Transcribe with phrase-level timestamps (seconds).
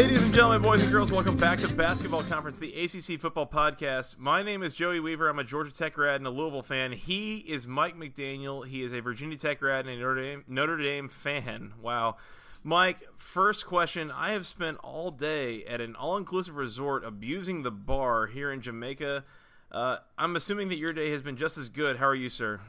[0.00, 4.16] Ladies and gentlemen, boys and girls, welcome back to Basketball Conference, the ACC Football Podcast.
[4.16, 5.28] My name is Joey Weaver.
[5.28, 6.92] I'm a Georgia Tech grad and a Louisville fan.
[6.92, 8.66] He is Mike McDaniel.
[8.66, 11.74] He is a Virginia Tech grad and a Notre Dame, Notre Dame fan.
[11.82, 12.16] Wow.
[12.64, 14.10] Mike, first question.
[14.10, 18.62] I have spent all day at an all inclusive resort abusing the bar here in
[18.62, 19.22] Jamaica.
[19.70, 21.98] Uh, I'm assuming that your day has been just as good.
[21.98, 22.60] How are you, sir?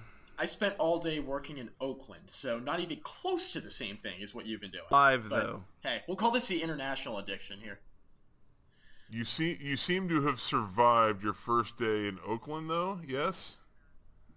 [0.42, 4.24] I spent all day working in Oakland, so not even close to the same thing
[4.24, 4.86] as what you've been doing.
[4.90, 5.64] Live But, though.
[5.84, 7.80] Hey, we'll call this the international addiction here.
[9.12, 13.00] You see, you seem to have survived your first day in Oakland, though.
[13.08, 13.58] Yes.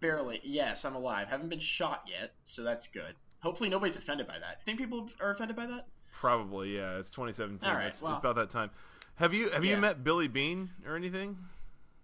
[0.01, 0.43] Barely.
[0.45, 1.29] Yes, I'm alive.
[1.29, 3.15] Haven't been shot yet, so that's good.
[3.41, 4.63] Hopefully nobody's offended by that.
[4.67, 5.87] Think people are offended by that?
[6.13, 6.99] Probably, yeah.
[6.99, 7.67] It's 2017.
[7.67, 8.71] All right, it's, well- it's about that time.
[9.15, 11.39] Have you have you met Billy Beane or anything?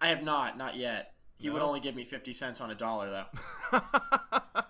[0.00, 1.12] I have not, not yet.
[1.40, 3.24] He would only give me 50 cents on a dollar,
[3.72, 3.80] though.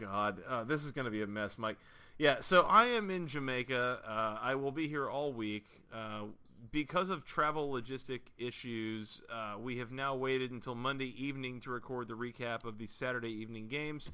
[0.00, 1.76] God, uh, this is going to be a mess, Mike.
[2.18, 4.00] Yeah, so I am in Jamaica.
[4.06, 5.66] Uh, I will be here all week.
[5.92, 6.24] Uh,
[6.72, 12.08] because of travel logistic issues, uh, we have now waited until Monday evening to record
[12.08, 14.10] the recap of the Saturday evening games.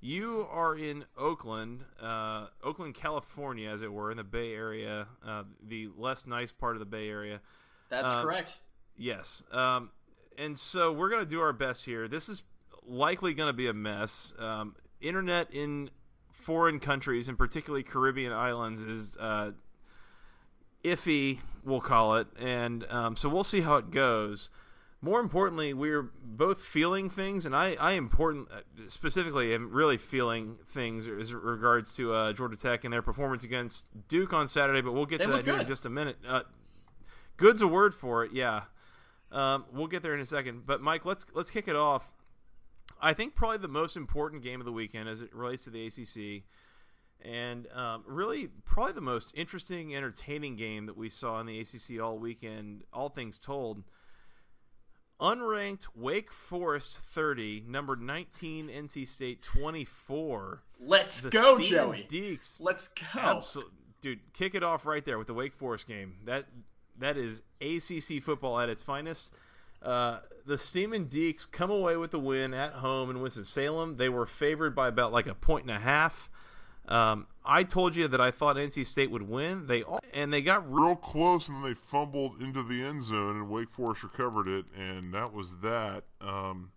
[0.00, 5.44] You are in Oakland, uh, Oakland, California, as it were, in the Bay Area, uh,
[5.66, 7.40] the less nice part of the Bay Area.
[7.88, 8.60] That's correct.
[8.96, 9.42] Yes.
[9.50, 9.90] Um,
[10.38, 12.06] and so we're going to do our best here.
[12.08, 12.42] This is
[12.86, 14.32] likely going to be a mess.
[14.38, 15.90] Um, internet in
[16.30, 19.52] foreign countries, and particularly Caribbean islands, is uh,
[20.84, 22.26] iffy, we'll call it.
[22.38, 24.50] And um, so we'll see how it goes.
[25.00, 28.48] More importantly, we're both feeling things, and I, I important
[28.86, 33.84] specifically am really feeling things as regards to uh, Georgia Tech and their performance against
[34.08, 34.80] Duke on Saturday.
[34.80, 36.16] But we'll get They to that here in just a minute.
[36.26, 36.42] Uh,
[37.36, 38.62] good's a word for it, yeah.
[39.34, 40.64] Um, we'll get there in a second.
[40.64, 42.10] But Mike, let's let's kick it off.
[43.00, 45.86] I think probably the most important game of the weekend as it relates to the
[45.86, 46.44] ACC,
[47.20, 52.00] and um, really probably the most interesting, entertaining game that we saw in the ACC
[52.00, 52.84] all weekend.
[52.92, 53.82] All things told,
[55.20, 60.62] unranked Wake Forest thirty, number nineteen NC State twenty four.
[60.78, 62.06] Let's The go, Steven Joey.
[62.08, 63.42] Deeks Let's go.
[64.00, 64.20] Dude.
[64.34, 66.18] Kick it off right there with the Wake Forest game.
[66.26, 66.44] That
[66.98, 69.32] that is ACC football at its finest.
[69.82, 73.96] Uh, the Steeman Deacs come away with the win at home in Winston Salem.
[73.96, 76.30] They were favored by about like a point and a half.
[76.86, 79.66] Um, I told you that I thought NC State would win.
[79.66, 80.84] They all, and they got real.
[80.84, 84.66] Real close, and then they fumbled into the end zone, and Wake Forest recovered it,
[84.76, 86.04] and that was that.
[86.20, 86.72] Um,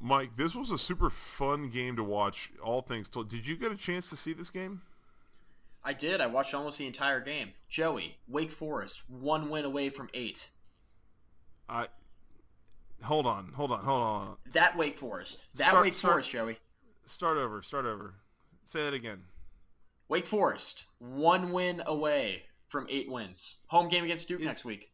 [0.00, 2.52] Mike, this was a super fun game to watch.
[2.62, 4.82] All things told, did you get a chance to see this game?
[5.88, 6.20] I did.
[6.20, 7.50] I watched almost the entire game.
[7.70, 10.50] Joey, Wake Forest, one win away from eight.
[11.66, 11.88] I
[13.02, 14.36] hold on, hold on, hold on.
[14.52, 15.46] That Wake Forest.
[15.54, 16.58] That Start- Wake start- Forest, Joey.
[17.06, 17.62] Start over.
[17.62, 18.12] Start over.
[18.64, 19.22] Say that again.
[20.08, 23.58] Wake Forest, one win away from eight wins.
[23.68, 24.90] Home game against Duke Is- next week.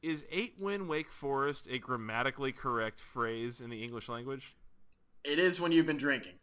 [0.00, 4.54] Is eight win Wake Forest a grammatically correct phrase in the English language?
[5.24, 6.38] It is when you've been drinking.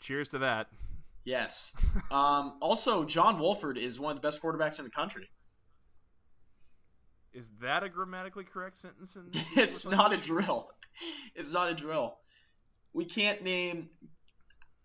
[0.00, 0.66] Cheers to that.
[1.24, 1.74] Yes.
[2.10, 5.28] um, also, John Wolford is one of the best quarterbacks in the country.
[7.32, 9.16] Is that a grammatically correct sentence?
[9.16, 10.68] In It's not a drill.
[11.34, 12.18] It's not a drill.
[12.92, 13.88] We can't name.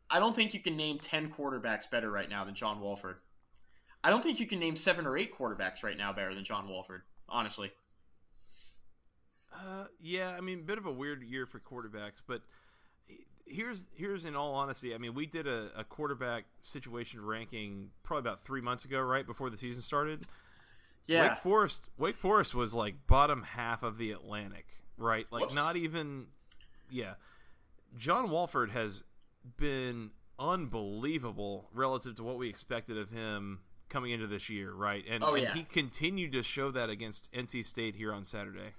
[0.09, 3.17] I don't think you can name 10 quarterbacks better right now than John Wolford.
[4.03, 6.69] I don't think you can name seven or eight quarterbacks right now better than John
[6.69, 7.71] Wolford, honestly.
[9.53, 12.41] Uh, yeah, I mean, a bit of a weird year for quarterbacks, but
[13.49, 18.21] here's here's in all honesty, I mean, we did a, a quarterback situation ranking probably
[18.29, 20.25] about three months ago, right before the season started.
[21.05, 21.29] Yeah.
[21.29, 24.65] Wake Forest, Wake Forest was like bottom half of the Atlantic,
[24.97, 25.25] right?
[25.31, 25.55] Like Whoops.
[25.55, 26.25] not even,
[26.91, 27.13] yeah.
[27.97, 29.03] John Wolford has
[29.55, 33.59] been unbelievable relative to what we expected of him
[33.89, 35.03] coming into this year, right?
[35.09, 38.73] And, Oh, and he continued to show that against NC State here on Saturday.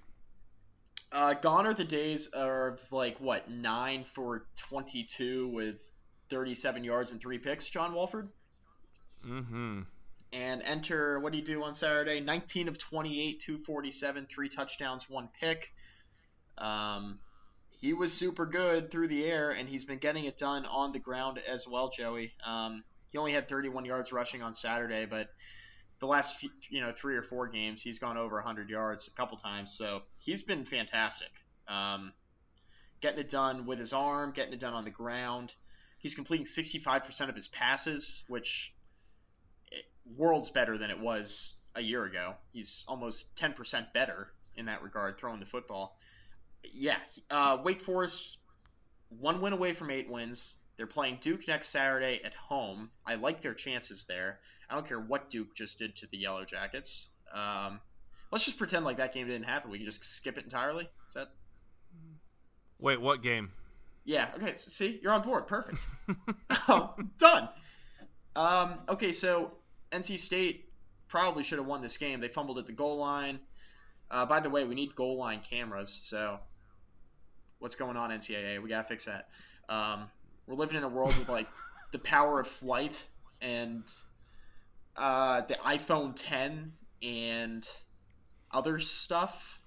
[1.11, 5.81] Uh, gone are the days of like what nine for twenty-two with
[6.29, 7.67] thirty-seven yards and three picks.
[7.67, 8.29] John Wolford.
[9.25, 9.81] Mm-hmm.
[10.31, 12.19] And enter what do you do on Saturday?
[12.19, 15.73] 19 of 28, 247, three touchdowns, one pick.
[16.59, 17.17] Um,
[17.81, 20.99] he was super good through the air, and he's been getting it done on the
[20.99, 22.33] ground as well, Joey.
[22.45, 25.29] Um, he only had 31 yards rushing on Saturday, but
[25.99, 29.11] the last few, you know three or four games he's gone over 100 yards a
[29.11, 31.31] couple times, so he's been fantastic.
[31.67, 32.13] Um,
[33.01, 35.53] getting it done with his arm, getting it done on the ground.
[35.99, 38.73] He's completing 65% of his passes, which
[40.17, 42.35] worlds better than it was a year ago.
[42.51, 45.97] He's almost 10% better in that regard, throwing the football.
[46.73, 46.97] Yeah,
[47.29, 48.37] uh, Wake Forest,
[49.09, 50.57] one win away from eight wins.
[50.77, 52.89] They're playing Duke next Saturday at home.
[53.05, 54.39] I like their chances there.
[54.69, 57.09] I don't care what Duke just did to the Yellow Jackets.
[57.33, 57.79] Um,
[58.31, 59.71] let's just pretend like that game didn't happen.
[59.71, 60.89] We can just skip it entirely.
[61.07, 61.29] Is that?
[62.79, 63.51] Wait, what game?
[64.05, 64.29] Yeah.
[64.35, 64.55] Okay.
[64.55, 65.47] So, see, you're on board.
[65.47, 65.79] Perfect.
[66.67, 67.49] oh, done.
[68.35, 69.51] Um, okay, so
[69.91, 70.69] NC State
[71.07, 72.19] probably should have won this game.
[72.19, 73.39] They fumbled at the goal line.
[74.11, 75.91] Uh, by the way, we need goal line cameras.
[75.91, 76.39] So,
[77.59, 78.61] what's going on, NCAA?
[78.61, 79.27] We gotta fix that.
[79.67, 80.09] Um,
[80.47, 81.47] we're living in a world with like
[81.91, 83.05] the power of flight
[83.41, 83.83] and
[84.95, 87.67] uh, the iPhone 10 and
[88.51, 89.61] other stuff.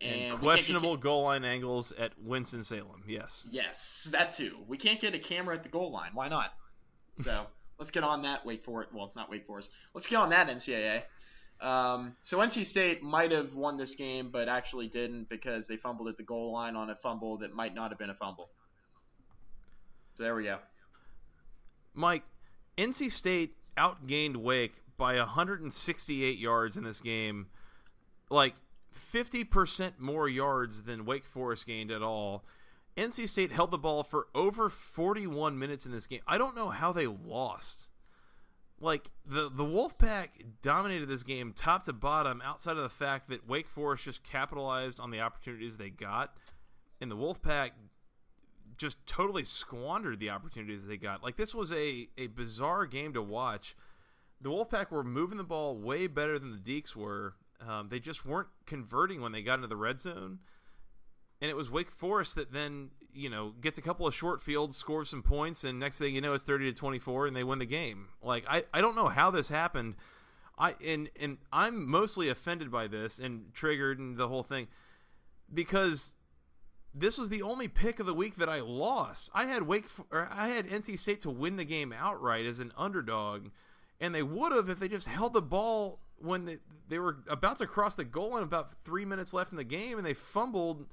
[0.00, 3.04] And, and questionable goal line angles at Winston Salem.
[3.06, 3.46] Yes.
[3.50, 4.56] Yes, that too.
[4.66, 6.10] We can't get a camera at the goal line.
[6.14, 6.52] Why not?
[7.16, 7.46] So
[7.78, 8.44] let's get on that.
[8.44, 8.90] Wake Forest.
[8.92, 9.70] Well, not Wake Forest.
[9.94, 11.02] Let's get on that NCAA.
[11.60, 16.08] Um, so NC State might have won this game, but actually didn't because they fumbled
[16.08, 18.50] at the goal line on a fumble that might not have been a fumble.
[20.14, 20.58] So there we go.
[21.94, 22.24] Mike,
[22.76, 27.46] NC State outgained Wake by 168 yards in this game.
[28.30, 28.54] Like
[28.94, 32.44] 50% more yards than Wake Forest gained at all.
[32.96, 36.20] NC State held the ball for over 41 minutes in this game.
[36.26, 37.88] I don't know how they lost.
[38.80, 40.28] Like the the Wolfpack
[40.62, 45.00] dominated this game top to bottom outside of the fact that Wake Forest just capitalized
[45.00, 46.36] on the opportunities they got
[47.00, 47.70] and the Wolfpack
[48.76, 51.22] just totally squandered the opportunities they got.
[51.22, 53.76] Like this was a a bizarre game to watch.
[54.40, 57.34] The Wolfpack were moving the ball way better than the Deacs were.
[57.66, 60.40] Um, they just weren't converting when they got into the red zone
[61.44, 64.78] and it was Wake Forest that then you know gets a couple of short fields,
[64.78, 67.44] scores some points, and next thing you know, it's thirty to twenty four, and they
[67.44, 68.08] win the game.
[68.22, 69.96] Like I, I don't know how this happened.
[70.58, 74.68] I and and I'm mostly offended by this and triggered and the whole thing
[75.52, 76.14] because
[76.94, 79.30] this was the only pick of the week that I lost.
[79.34, 82.72] I had Wake or I had NC State to win the game outright as an
[82.76, 83.48] underdog,
[84.00, 86.58] and they would have if they just held the ball when they,
[86.88, 89.98] they were about to cross the goal line, about three minutes left in the game,
[89.98, 90.86] and they fumbled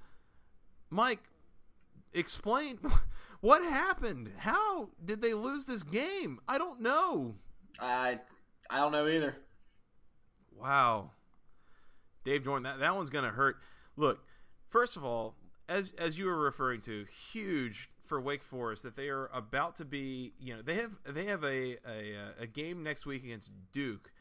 [0.90, 1.22] Mike,
[2.14, 2.80] explain
[3.42, 4.32] what happened.
[4.38, 6.40] How did they lose this game?
[6.48, 7.36] I don't know.
[7.80, 8.20] I
[8.70, 9.36] I don't know either.
[10.60, 11.12] Wow.
[12.24, 13.58] Dave Doeren, that, that one's gonna hurt.
[13.96, 14.20] Look,
[14.68, 15.36] first of all,
[15.72, 19.86] as as you were referring to, huge for Wake Forest that they are about to
[19.86, 20.34] be.
[20.40, 24.12] You know, they have they have a a, a game next week against Duke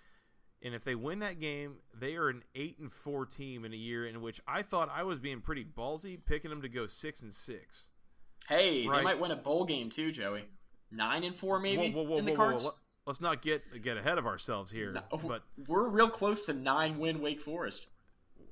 [0.63, 3.77] and if they win that game, they are an eight and four team in a
[3.77, 7.23] year in which I thought I was being pretty ballsy, picking them to go six
[7.23, 7.89] and six.
[8.49, 8.99] Hey, right?
[8.99, 10.45] they might win a bowl game too, Joey.
[10.91, 12.69] Nine and four, maybe whoa, whoa, whoa, in the cards.
[13.07, 14.93] Let's not get get ahead of ourselves here.
[14.93, 17.87] No, but we're real close to nine win Wake Forest.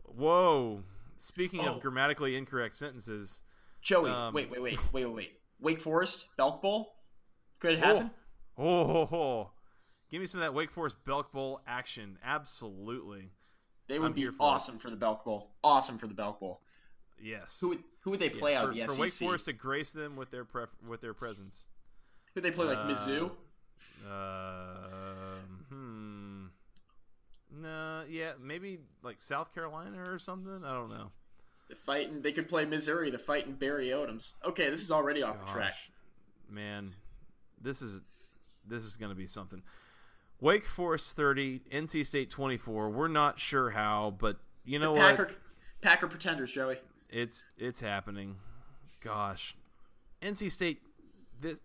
[0.05, 0.83] Whoa!
[1.21, 1.77] Speaking oh.
[1.77, 3.43] of grammatically incorrect sentences,
[3.83, 6.95] Joey, um, wait, wait, wait, wait, wait, Wake Forest Belk Bowl,
[7.59, 8.11] could it happen?
[8.57, 9.51] Oh, oh, oh,
[10.11, 12.19] Give me some of that Wake Forest Belk Bowl action.
[12.25, 13.31] Absolutely.
[13.89, 14.83] They would I'm be awesome it.
[14.83, 15.51] for the Belk Bowl.
[15.63, 16.61] Awesome for the Belk Bowl.
[17.23, 17.59] Yes.
[17.61, 18.91] Who would who would they play yeah, out for, the SEC?
[18.91, 21.67] For Wake Forest to grace them with their pref- with their presence.
[22.35, 23.31] Who they play like Mizzou?
[24.09, 25.37] Uh,
[25.69, 26.28] hmm.
[27.51, 30.63] No, yeah, maybe like South Carolina or something.
[30.65, 31.11] I don't know.
[31.69, 33.11] The fighting, they could play Missouri.
[33.11, 34.35] The fighting Barry Odoms.
[34.45, 35.75] Okay, this is already off Gosh, the track.
[36.51, 36.95] Man,
[37.61, 38.03] this is
[38.67, 39.63] this is going to be something.
[40.41, 42.91] Wake Forest 30, NC State 24.
[42.91, 45.37] We're not sure how, but you know the Packer, what?
[45.81, 46.77] Packer pretenders, Joey.
[47.11, 48.37] It's it's happening.
[49.01, 49.57] Gosh.
[50.23, 50.81] NC State
[51.41, 51.61] this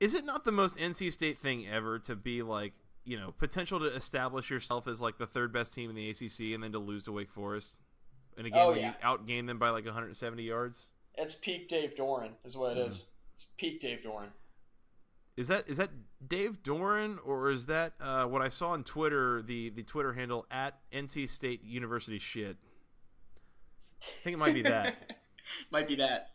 [0.00, 2.72] is it not the most NC State thing ever to be like,
[3.08, 6.54] you know, potential to establish yourself as like the third best team in the ACC
[6.54, 7.76] and then to lose to Wake Forest?
[8.36, 8.88] And again, oh, yeah.
[8.88, 10.90] you outgain them by like 170 yards?
[11.14, 12.88] It's peak Dave Doeren, is what it mm.
[12.88, 13.06] is.
[13.32, 14.28] It's peak Dave Doeren.
[15.38, 15.90] Is that is that
[16.26, 19.40] Dave Doeren or is that uh, what I saw on Twitter?
[19.40, 22.56] The the Twitter handle at NC State University shit.
[24.02, 25.16] I think it might be that.
[25.70, 26.30] might be that.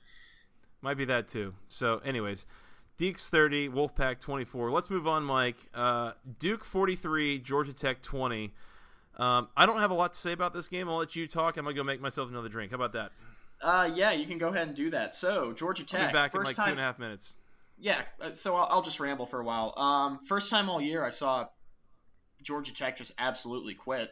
[0.81, 1.53] Might be that too.
[1.67, 2.45] So, anyways,
[2.97, 4.71] Deacs 30, Wolfpack 24.
[4.71, 5.67] Let's move on, Mike.
[5.73, 8.53] Uh, Duke 43, Georgia Tech 20.
[9.17, 10.89] Um, I don't have a lot to say about this game.
[10.89, 11.57] I'll let you talk.
[11.57, 12.71] I'm gonna go make myself another drink.
[12.71, 13.11] How about that?
[13.61, 15.13] Uh, yeah, you can go ahead and do that.
[15.15, 16.01] So Georgia Tech.
[16.01, 17.35] I'll be back first in like time, two and a half minutes.
[17.79, 19.73] Yeah, uh, so I'll, I'll just ramble for a while.
[19.77, 21.47] Um, first time all year I saw
[22.41, 24.11] Georgia Tech just absolutely quit.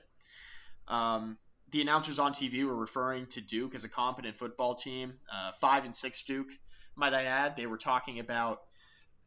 [0.88, 1.38] Um,
[1.72, 5.86] the announcers on TV were referring to Duke as a competent football team, uh, five
[5.86, 6.50] and six Duke,
[6.96, 7.56] might I add.
[7.56, 8.62] They were talking about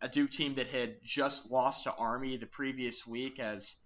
[0.04, 3.76] a Duke team that had just lost to Army the previous week as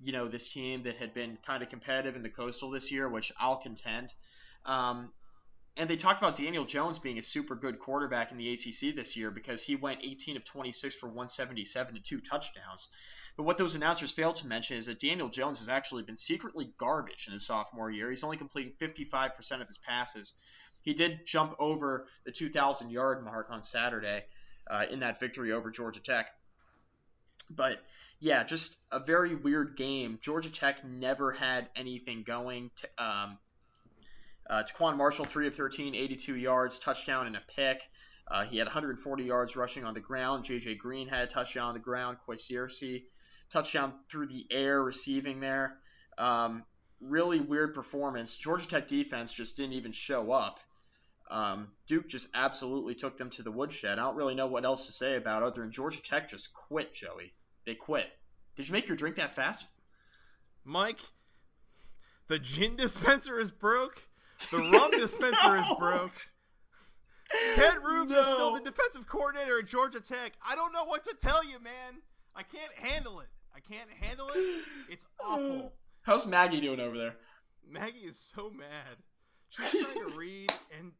[0.00, 3.06] you know this team that had been kind of competitive in the Coastal this year,
[3.06, 4.12] which I'll contend.
[4.64, 5.12] Um,
[5.76, 9.18] and they talked about Daniel Jones being a super good quarterback in the ACC this
[9.18, 12.88] year because he went 18 of 26 for 177 and two touchdowns.
[13.36, 16.72] But what those announcers failed to mention is that Daniel Jones has actually been secretly
[16.78, 18.08] garbage in his sophomore year.
[18.08, 20.32] He's only completing 55% of his passes.
[20.80, 24.24] He did jump over the 2,000 yard mark on Saturday
[24.68, 26.26] uh, in that victory over Georgia Tech.
[27.50, 27.80] But
[28.20, 30.18] yeah, just a very weird game.
[30.22, 32.70] Georgia Tech never had anything going.
[32.76, 33.38] To, um,
[34.48, 37.80] uh, TaQuon Marshall, 3 of 13, 82 yards, touchdown and a pick.
[38.28, 40.44] Uh, he had 140 yards rushing on the ground.
[40.44, 40.76] J.J.
[40.76, 42.18] Green had a touchdown on the ground.
[42.24, 43.04] Qua Searcy,
[43.50, 45.78] touchdown through the air receiving there.
[46.18, 46.64] Um,
[47.00, 48.34] really weird performance.
[48.36, 50.58] Georgia Tech defense just didn't even show up.
[51.28, 53.98] Um, Duke just absolutely took them to the woodshed.
[53.98, 56.54] I don't really know what else to say about it other than Georgia Tech just
[56.54, 57.32] quit, Joey.
[57.64, 58.08] They quit.
[58.54, 59.66] Did you make your drink that fast?
[60.64, 61.00] Mike,
[62.28, 64.02] the gin dispenser is broke.
[64.50, 66.12] The rum dispenser is broke.
[67.56, 70.32] Ted Roof is still the defensive coordinator at Georgia Tech.
[70.46, 72.02] I don't know what to tell you, man.
[72.34, 73.28] I can't handle it.
[73.54, 74.64] I can't handle it.
[74.88, 75.72] It's awful.
[76.02, 77.16] How's Maggie doing over there?
[77.68, 78.96] Maggie is so mad.
[79.48, 80.92] She's trying to read and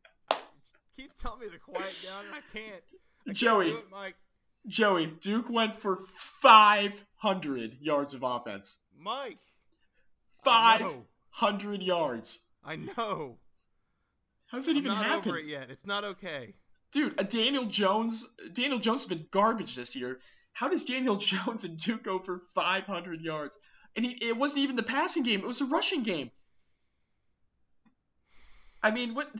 [0.96, 2.82] keeps telling me to quiet down, and I can't.
[3.22, 3.70] I can't Joey.
[3.70, 4.14] it, Mike.
[4.66, 8.78] Joey, Duke went for 500 yards of offense.
[8.98, 9.38] Mike.
[10.44, 10.78] I
[11.32, 12.40] 500 yards.
[12.64, 13.38] I know.
[14.46, 15.30] How's that I'm even not happen?
[15.30, 15.70] over it yet.
[15.70, 16.54] It's not okay.
[16.92, 20.18] Dude, a Daniel Jones, Daniel Jones has been garbage this year.
[20.52, 23.58] How does Daniel Jones and Duke go for 500 yards?
[23.94, 26.30] And he, it wasn't even the passing game; it was a rushing game.
[28.82, 29.30] I mean, what?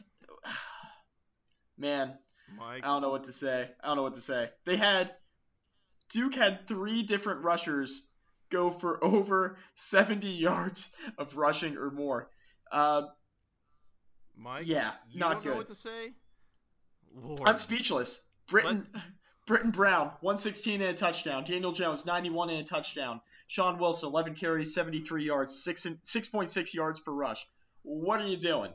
[1.79, 2.17] Man,
[2.59, 2.85] Mike.
[2.85, 3.69] I don't know what to say.
[3.83, 4.51] I don't know what to say.
[4.65, 5.15] They had
[6.11, 8.11] Duke had three different rushers
[8.51, 12.31] go for over 70 yards of rushing or more.
[12.71, 13.03] Uh,
[14.37, 14.67] Mike.
[14.67, 15.59] yeah, you not don't know good.
[15.59, 16.13] what to say.
[17.15, 17.41] Lord.
[17.47, 18.23] I'm speechless.
[18.47, 18.87] Britton,
[19.47, 21.45] Brittain Brown, 116 and a touchdown.
[21.45, 23.21] Daniel Jones, 91 and a touchdown.
[23.49, 27.47] Shaun Wilson, 11 carries, 73 yards, six and 6.6 yards per rush.
[27.83, 28.73] What are you doing?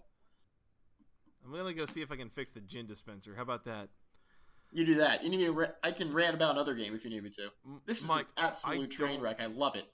[1.51, 3.36] I'm gonna go see if I can fix the gin dispenser.
[3.36, 3.89] How about that?
[4.72, 5.24] You do that.
[5.24, 5.50] You need me?
[5.50, 7.50] Ra- I can rant about another game if you need me to.
[7.86, 9.41] This is an absolute I train wreck.
[9.41, 9.86] I love it.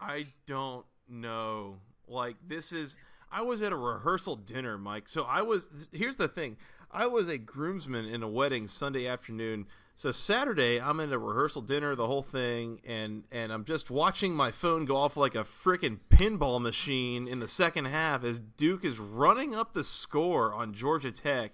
[0.00, 1.78] I don't know.
[2.06, 2.96] Like this is
[3.30, 5.08] I was at a rehearsal dinner, Mike.
[5.08, 6.56] So I was here's the thing.
[6.90, 9.66] I was a groomsman in a wedding Sunday afternoon.
[9.94, 14.34] So Saturday I'm in a rehearsal dinner, the whole thing, and and I'm just watching
[14.34, 18.84] my phone go off like a freaking pinball machine in the second half as Duke
[18.84, 21.52] is running up the score on Georgia Tech.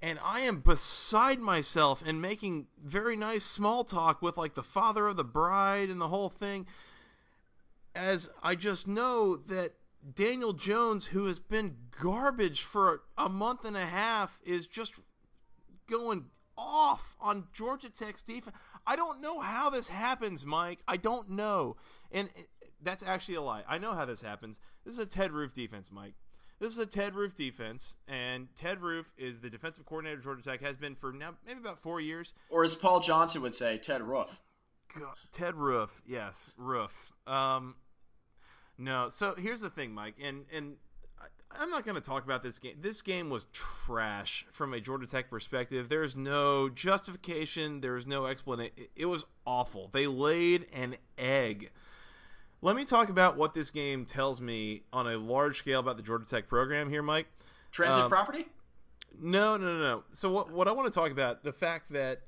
[0.00, 5.06] And I am beside myself and making very nice small talk with like the father
[5.06, 6.66] of the bride and the whole thing
[7.94, 9.74] as I just know that
[10.14, 14.94] Daniel Jones, who has been garbage for a month and a half, is just
[15.88, 18.56] going off on Georgia Tech's defense.
[18.86, 20.80] I don't know how this happens, Mike.
[20.86, 21.76] I don't know.
[22.10, 22.48] And it-
[22.84, 23.62] that's actually a lie.
[23.68, 24.58] I know how this happens.
[24.84, 26.14] This is a Ted Roof defense, Mike.
[26.58, 30.42] This is a Ted Roof defense, and Ted Roof is the defensive coordinator of Georgia
[30.42, 32.34] Tech, has been for now maybe about four years.
[32.50, 34.40] Or as Paul Johnson would say, Ted Roof.
[34.98, 37.12] God, Ted Roof, yes, Roof.
[37.26, 37.76] Um,
[38.78, 40.76] no, so here's the thing, Mike, and and
[41.60, 42.76] I'm not going to talk about this game.
[42.80, 45.88] This game was trash from a Georgia Tech perspective.
[45.88, 47.80] There's no justification.
[47.80, 48.72] There's no explanation.
[48.76, 49.88] It, it was awful.
[49.92, 51.70] They laid an egg.
[52.60, 56.02] Let me talk about what this game tells me on a large scale about the
[56.02, 57.26] Georgia Tech program here, Mike.
[57.72, 58.46] Transit Um, property?
[59.20, 60.02] No, no, no, no.
[60.12, 62.22] So what what I want to talk about the fact that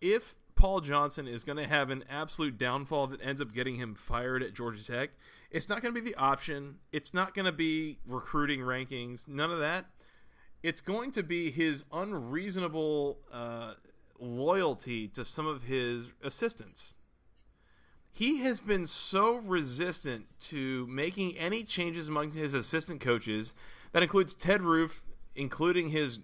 [0.00, 3.94] if Paul Johnson is going to have an absolute downfall that ends up getting him
[3.94, 5.10] fired at Georgia Tech,
[5.50, 6.76] it's not going to be the option.
[6.92, 9.28] It's not going to be recruiting rankings.
[9.28, 9.86] None of that.
[10.62, 13.74] It's going to be his unreasonable uh,
[14.18, 16.94] loyalty to some of his assistants.
[18.10, 23.54] He has been so resistant to making any changes among his assistant coaches.
[23.92, 26.20] That includes Ted Roof, including his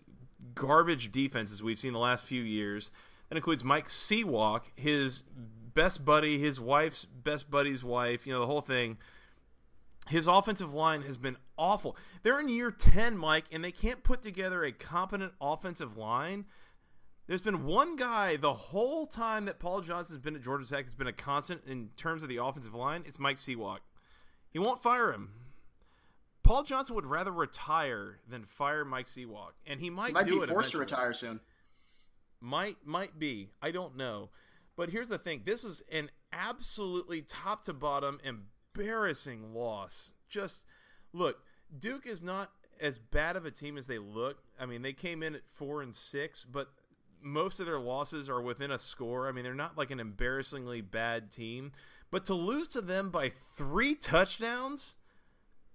[0.54, 2.90] garbage defenses we've seen the last few years.
[3.28, 5.24] That includes Mike Sewak, his
[5.74, 8.98] best buddy, his wife's best buddy's wife, you know, the whole thing.
[10.08, 11.96] His offensive line has been awful.
[12.22, 16.44] They're in year 10, Mike, and they can't put together a competent offensive line.
[17.28, 20.94] There's been one guy the whole time that Paul Johnson's been at Georgia Tech has
[20.94, 23.04] been a constant in terms of the offensive line.
[23.06, 23.78] It's Mike Sewak.
[24.50, 25.30] He won't fire him.
[26.42, 30.32] Paul Johnson would rather retire than fire Mike Sewak, and he might, he might be
[30.32, 30.70] forced eventually.
[30.72, 31.40] to retire soon.
[32.40, 33.50] Might might be.
[33.62, 34.30] I don't know.
[34.76, 35.42] But here's the thing.
[35.44, 40.14] This is an absolutely top to bottom embarrassing loss.
[40.28, 40.64] Just
[41.12, 41.38] look,
[41.78, 42.50] Duke is not
[42.80, 44.38] as bad of a team as they look.
[44.58, 46.68] I mean, they came in at 4 and 6, but
[47.20, 49.28] most of their losses are within a score.
[49.28, 51.72] I mean, they're not like an embarrassingly bad team,
[52.10, 54.96] but to lose to them by 3 touchdowns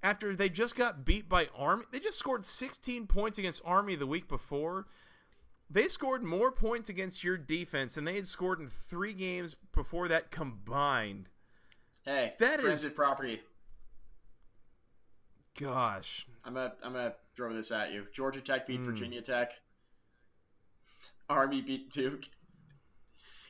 [0.04, 4.06] after they just got beat by Army, they just scored 16 points against Army the
[4.06, 4.88] week before.
[5.70, 10.08] They scored more points against your defense than they had scored in three games before
[10.08, 11.30] that combined.
[12.06, 13.42] Hey, that is property.
[15.60, 16.26] Gosh.
[16.46, 18.08] I'm gonna I'm gonna throw this at you.
[18.14, 18.86] Georgia Tech beat Hmm.
[18.86, 19.52] Virginia Tech.
[21.30, 22.24] Army beat Duke.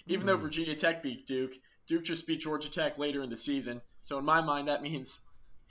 [0.07, 0.41] Even though Hmm.
[0.43, 1.53] Virginia Tech beat Duke,
[1.85, 3.81] Duke just beat Georgia Tech later in the season.
[4.01, 5.21] So in my mind, that means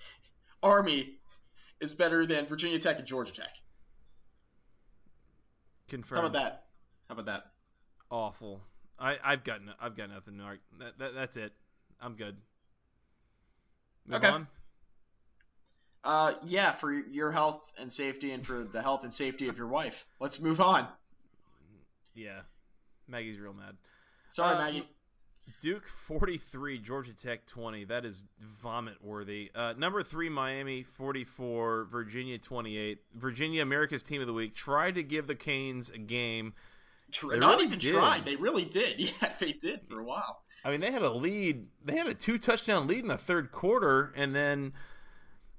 [0.62, 1.18] Army
[1.80, 3.54] is better than Virginia Tech and Georgia Tech.
[5.88, 6.20] Confirmed.
[6.22, 6.64] How about that?
[7.08, 7.46] How about that?
[8.10, 8.60] Awful.
[8.98, 10.38] I, I've got no, I've got nothing.
[10.38, 10.58] Mark.
[10.78, 11.52] That, that, that's it.
[12.00, 12.36] I'm good.
[14.06, 14.28] Move Okay.
[14.28, 14.46] on.
[16.04, 19.66] Uh, yeah, for your health and safety, and for the health and safety of your
[19.66, 20.06] wife.
[20.20, 20.86] Let's move on.
[22.14, 22.40] Yeah.
[23.08, 23.76] Maggie's real mad.
[24.28, 24.88] Sorry, Uh, Maggie.
[25.60, 27.84] Duke 43, Georgia Tech 20.
[27.84, 29.50] That is vomit worthy.
[29.54, 32.98] Uh, number three, Miami 44, Virginia 28.
[33.14, 36.54] Virginia, America's Team of the Week, tried to give the Canes a game.
[37.22, 37.94] They Not really even did.
[37.94, 38.24] tried.
[38.24, 38.96] They really did.
[39.22, 40.42] Yeah, they did for a while.
[40.64, 41.66] I mean, they had a lead.
[41.84, 44.72] They had a two touchdown lead in the third quarter, and then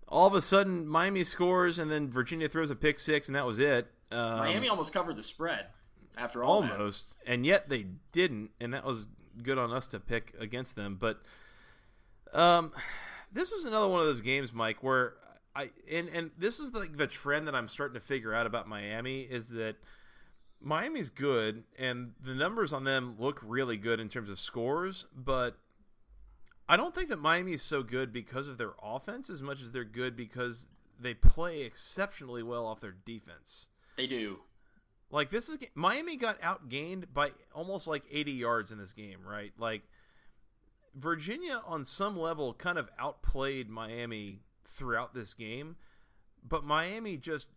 [0.07, 3.45] all of a sudden, Miami scores, and then Virginia throws a pick six, and that
[3.45, 3.87] was it.
[4.11, 5.65] Um, Miami almost covered the spread
[6.17, 6.73] after all that.
[6.73, 9.07] almost, and yet they didn't, and that was
[9.43, 10.97] good on us to pick against them.
[10.99, 11.21] But
[12.33, 12.71] um,
[13.31, 15.13] this is another one of those games, Mike, where
[15.55, 18.67] I and and this is like the trend that I'm starting to figure out about
[18.67, 19.75] Miami is that
[20.61, 25.57] Miami's good, and the numbers on them look really good in terms of scores, but.
[26.69, 29.71] I don't think that Miami is so good because of their offense as much as
[29.71, 30.67] they're good because
[30.99, 33.67] they play exceptionally well off their defense.
[33.95, 34.39] They do.
[35.09, 39.53] Like this is Miami got outgained by almost like 80 yards in this game, right?
[39.57, 39.83] Like
[40.93, 45.77] Virginia on some level kind of outplayed Miami throughout this game,
[46.47, 47.47] but Miami just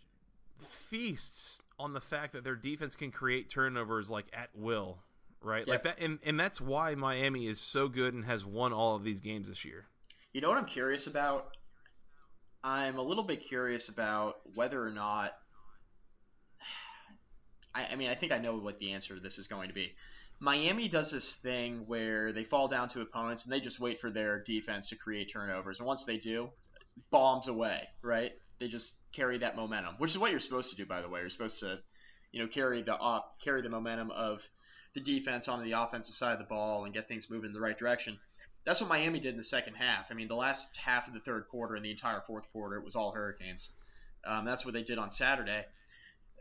[0.59, 4.99] feasts on the fact that their defense can create turnovers like at will,
[5.43, 5.67] right?
[5.67, 9.03] Like that and and that's why Miami is so good and has won all of
[9.03, 9.87] these games this year.
[10.33, 11.57] You know what I'm curious about?
[12.63, 15.37] I'm a little bit curious about whether or not.
[17.75, 19.75] I, I mean, I think I know what the answer to this is going to
[19.75, 19.93] be.
[20.39, 24.11] Miami does this thing where they fall down to opponents and they just wait for
[24.11, 26.51] their defense to create turnovers, and once they do,
[27.11, 28.33] bombs away, right?
[28.59, 31.21] They just carry that momentum, which is what you're supposed to do, by the way.
[31.21, 31.79] You're supposed to,
[32.33, 34.47] you know, carry the op, carry the momentum of
[34.95, 37.61] the defense onto the offensive side of the ball and get things moving in the
[37.61, 38.19] right direction.
[38.65, 40.11] That's what Miami did in the second half.
[40.11, 42.85] I mean, the last half of the third quarter and the entire fourth quarter, it
[42.85, 43.73] was all Hurricanes.
[44.25, 45.65] Um, that's what they did on Saturday.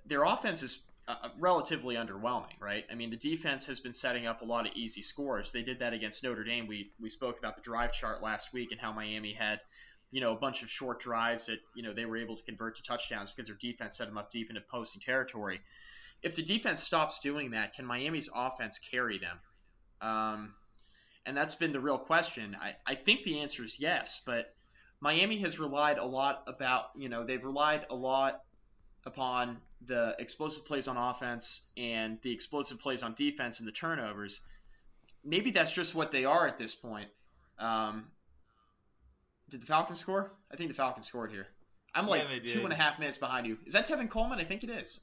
[0.06, 2.86] Their offense is uh, relatively underwhelming, right?
[2.92, 5.52] I mean, the defense has been setting up a lot of easy scores.
[5.52, 6.68] They did that against Notre Dame.
[6.68, 9.60] We we spoke about the drive chart last week and how Miami had,
[10.12, 12.76] you know, a bunch of short drives that you know they were able to convert
[12.76, 15.60] to touchdowns because their defense set them up deep into posting territory.
[16.22, 19.40] If the defense stops doing that, can Miami's offense carry them?
[20.02, 20.54] Um,
[21.26, 22.56] and that's been the real question.
[22.62, 24.54] I, I think the answer is yes, but
[25.00, 28.42] Miami has relied a lot about, you know, they've relied a lot
[29.06, 34.42] upon the explosive plays on offense and the explosive plays on defense and the turnovers.
[35.24, 37.08] Maybe that's just what they are at this point.
[37.60, 38.06] Um,
[39.50, 40.32] did the Falcons score?
[40.52, 41.48] I think the Falcons scored here.
[41.96, 42.64] I'm like Yeah, they two did.
[42.66, 43.58] and a half minutes behind you.
[43.66, 44.40] Is that Tevin Coleman?
[44.40, 45.02] I think it is.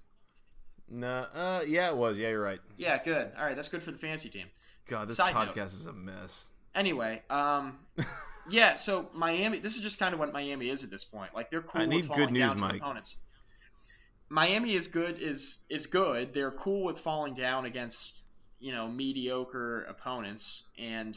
[0.89, 2.17] No, uh, yeah, it was.
[2.17, 2.61] Yeah, you're right.
[2.77, 3.33] Yeah, good.
[3.37, 4.47] All right, that's good for the fantasy team.
[4.87, 5.49] God, this Side note.
[5.49, 6.47] podcast is a mess.
[6.77, 7.77] Anyway, um,
[8.51, 8.75] yeah.
[8.75, 11.35] So Miami, this is just kind of what Miami is at this point.
[11.35, 12.77] Like they're cool I need with falling good news, down to Mike.
[12.77, 13.19] opponents.
[14.29, 16.35] Miami is good is is good.
[16.35, 18.21] They're cool with falling down against
[18.59, 21.17] you know mediocre opponents, and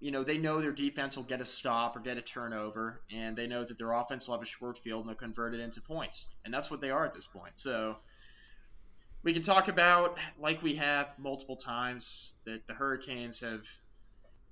[0.00, 3.36] you know they know their defense will get a stop or get a turnover, and
[3.36, 5.80] they know that their offense will have a short field and they'll convert it into
[5.80, 7.58] points, and that's what they are at this point.
[7.60, 7.96] So
[9.22, 13.66] we can talk about, like we have multiple times, that the Hurricanes have,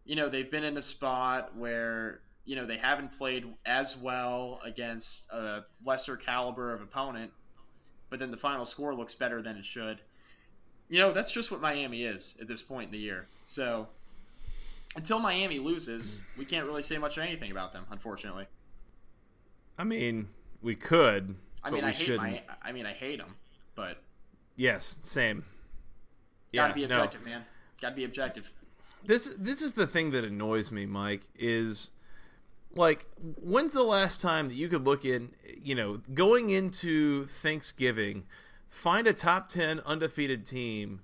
[0.05, 4.61] you know, they've been in a spot where, you know, they haven't played as well
[4.65, 7.33] against a lesser caliber of opponent,
[8.11, 9.99] but then the final score looks better than it should.
[10.89, 13.27] You know, that's just what Miami is at this point in the year.
[13.47, 13.87] So
[14.97, 18.47] until Miami loses, we can't really say much of anything about them, unfortunately.
[19.79, 20.29] I mean,
[20.61, 21.37] we could.
[21.63, 22.23] I mean, I hate shouldn't.
[22.23, 22.43] my.
[22.63, 23.35] I mean, I hate them,
[23.75, 23.99] but
[24.57, 25.45] yes, same.
[26.53, 27.31] Gotta be objective, no.
[27.31, 27.45] man.
[27.81, 28.51] Gotta be objective.
[29.05, 31.23] This this is the thing that annoys me, Mike.
[31.39, 31.91] Is
[32.75, 35.31] like when's the last time that you could look in?
[35.63, 38.25] You know, going into Thanksgiving,
[38.69, 41.01] find a top ten undefeated team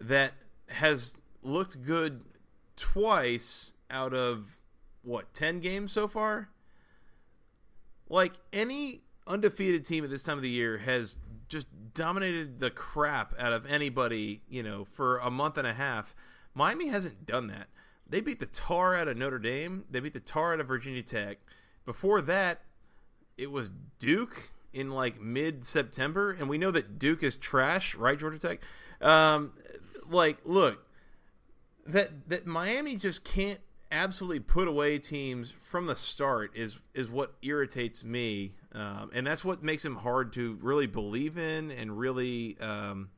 [0.00, 0.32] that
[0.68, 2.22] has looked good
[2.76, 4.58] twice out of
[5.02, 6.50] what ten games so far.
[8.08, 13.34] Like any undefeated team at this time of the year has just dominated the crap
[13.38, 16.14] out of anybody, you know, for a month and a half.
[16.54, 17.68] Miami hasn't done that.
[18.08, 19.84] They beat the tar out of Notre Dame.
[19.90, 21.38] They beat the tar out of Virginia Tech.
[21.84, 22.62] Before that,
[23.36, 28.18] it was Duke in like mid September, and we know that Duke is trash, right?
[28.18, 28.60] Georgia Tech.
[29.00, 29.52] Um,
[30.08, 30.86] like, look,
[31.86, 37.34] that that Miami just can't absolutely put away teams from the start is is what
[37.42, 42.58] irritates me, um, and that's what makes him hard to really believe in and really,
[42.60, 43.10] um,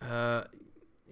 [0.00, 0.44] uh,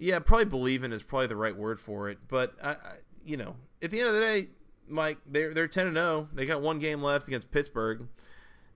[0.01, 2.17] yeah, probably believing is probably the right word for it.
[2.27, 2.75] But I, I
[3.23, 4.47] you know, at the end of the day,
[4.87, 6.27] Mike, they're they're ten and zero.
[6.31, 6.35] Oh.
[6.35, 8.07] They got one game left against Pittsburgh.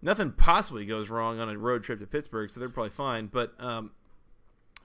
[0.03, 3.25] Nothing possibly goes wrong on a road trip to Pittsburgh, so they're probably fine.
[3.25, 3.91] But um,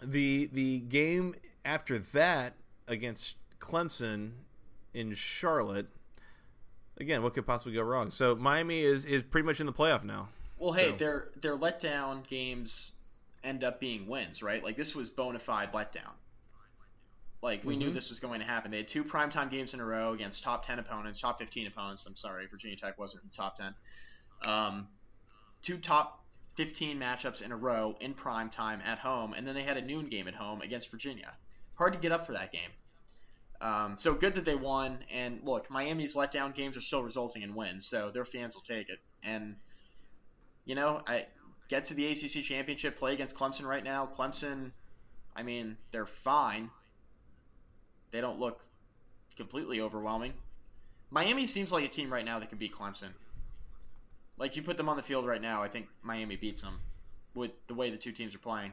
[0.03, 2.55] the the game after that
[2.89, 4.33] against Clemson
[4.95, 5.89] in Charlotte.
[6.99, 8.11] Again, what could possibly go wrong?
[8.11, 10.29] So Miami is is pretty much in the playoff now.
[10.59, 10.97] Well, hey, so.
[10.97, 12.95] their their letdown games
[13.45, 14.65] end up being wins, right?
[14.65, 16.13] Like this was bona fide letdown.
[17.43, 17.87] Like we mm-hmm.
[17.87, 18.71] knew this was going to happen.
[18.71, 22.07] They had two primetime games in a row against top ten opponents, top fifteen opponents.
[22.07, 23.75] I'm sorry, Virginia Tech wasn't in the top ten.
[24.43, 24.89] Um,
[25.63, 26.21] two top
[26.55, 29.83] 15 matchups in a row in prime time at home, and then they had a
[29.83, 31.33] noon game at home against Virginia.
[31.77, 32.71] Hard to get up for that game.
[33.61, 34.99] Um, so good that they won.
[35.13, 38.89] And look, Miami's letdown games are still resulting in wins, so their fans will take
[38.89, 38.99] it.
[39.23, 39.57] And
[40.65, 41.27] you know, I
[41.69, 44.07] get to the ACC championship, play against Clemson right now.
[44.07, 44.73] Clemson,
[45.37, 46.71] I mean, they're fine.
[48.11, 48.61] They don't look
[49.37, 50.33] completely overwhelming.
[51.11, 53.11] Miami seems like a team right now that can beat Clemson.
[54.39, 56.79] Like you put them on the field right now, I think Miami beats them
[57.35, 58.73] with the way the two teams are playing.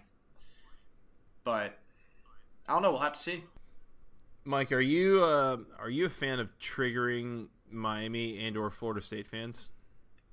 [1.44, 1.78] But
[2.68, 2.92] I don't know.
[2.92, 3.44] We'll have to see.
[4.46, 9.28] Mike, are you uh, are you a fan of triggering Miami and or Florida State
[9.28, 9.72] fans?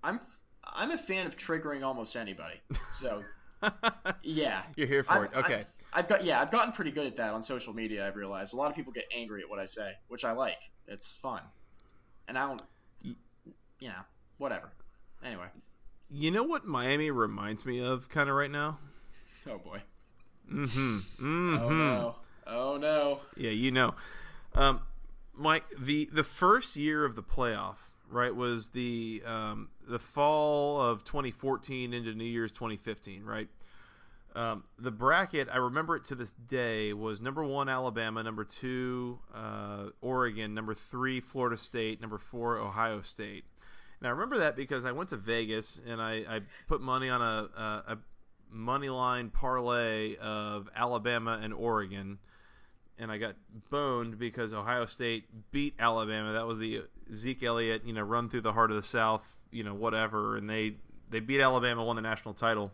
[0.02, 0.20] I'm
[0.64, 2.60] I'm a fan of triggering almost anybody.
[2.92, 3.24] So
[4.22, 5.36] yeah, you're here for I've, it.
[5.36, 5.64] Okay,
[5.94, 8.06] I've, got yeah, I've gotten pretty good at that on social media.
[8.06, 10.58] I've realized a lot of people get angry at what I say, which I like.
[10.88, 11.40] It's fun,
[12.28, 12.62] and I don't,
[13.02, 13.92] you know,
[14.38, 14.70] whatever.
[15.24, 15.46] Anyway,
[16.10, 18.78] you know what Miami reminds me of, kind of right now.
[19.48, 19.82] Oh boy.
[20.52, 20.96] Mm-hmm.
[20.98, 21.58] mm-hmm.
[21.58, 22.16] Oh no.
[22.46, 23.20] Oh no.
[23.36, 23.94] Yeah, you know,
[24.54, 24.80] um,
[25.34, 25.64] Mike.
[25.78, 27.76] The the first year of the playoff,
[28.10, 33.48] right, was the um, the fall of 2014 into New Year's 2015, right.
[34.36, 39.20] Um, the bracket, I remember it to this day, was number one Alabama, number two
[39.32, 43.44] uh, Oregon, number three Florida State, number four Ohio State.
[44.00, 47.22] And I remember that because I went to Vegas and I, I put money on
[47.22, 47.98] a, a, a
[48.50, 52.18] money line parlay of Alabama and Oregon
[52.98, 53.34] and I got
[53.70, 56.32] boned because Ohio State beat Alabama.
[56.32, 56.82] That was the
[57.14, 60.48] Zeke Elliott, you know, run through the heart of the South, you know, whatever, and
[60.48, 60.76] they
[61.10, 62.72] they beat Alabama, won the national title.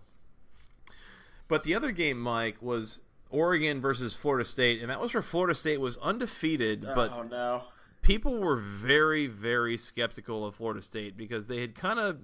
[1.50, 5.54] But the other game, Mike, was Oregon versus Florida State, and that was where Florida
[5.54, 7.64] State was undefeated, oh, but no.
[8.02, 12.20] people were very, very skeptical of Florida State because they had kind of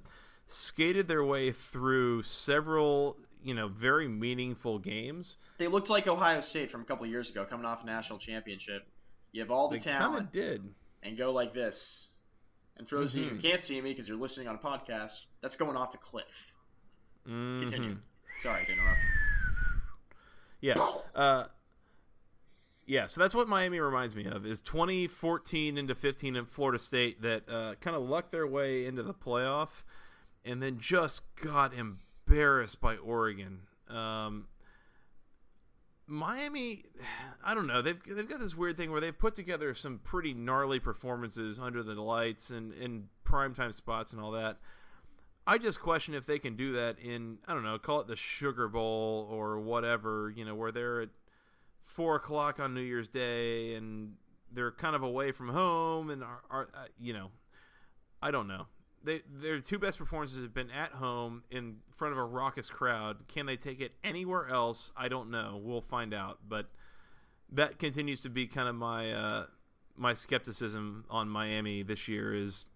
[0.46, 5.38] skated their way through several you know very meaningful games.
[5.58, 8.86] They looked like Ohio State from a couple years ago, coming off a national championship.
[9.32, 10.62] You have all the they talent, did,
[11.02, 12.12] and go like this.
[12.76, 13.24] And for those mm-hmm.
[13.24, 15.90] of you who can't see me because you're listening on a podcast, that's going off
[15.90, 16.54] the cliff.
[17.26, 17.58] Mm-hmm.
[17.58, 17.96] Continue.
[18.38, 19.00] Sorry to interrupt.
[20.60, 20.74] Yeah.
[21.14, 21.44] Uh,
[22.86, 27.22] yeah, so that's what Miami reminds me of is 2014 into 15 in Florida State
[27.22, 29.82] that uh, kind of lucked their way into the playoff
[30.44, 33.62] and then just got embarrassed by Oregon.
[33.88, 34.46] Um,
[36.06, 36.84] Miami,
[37.44, 37.82] I don't know.
[37.82, 41.82] They've they've got this weird thing where they've put together some pretty gnarly performances under
[41.82, 44.58] the lights and in primetime spots and all that.
[45.46, 48.16] I just question if they can do that in I don't know, call it the
[48.16, 51.08] Sugar Bowl or whatever, you know, where they're at
[51.82, 54.14] four o'clock on New Year's Day and
[54.52, 57.30] they're kind of away from home and are, are uh, you know,
[58.20, 58.66] I don't know.
[59.04, 63.28] They their two best performances have been at home in front of a raucous crowd.
[63.28, 64.90] Can they take it anywhere else?
[64.96, 65.60] I don't know.
[65.62, 66.66] We'll find out, but
[67.52, 69.46] that continues to be kind of my uh,
[69.96, 72.66] my skepticism on Miami this year is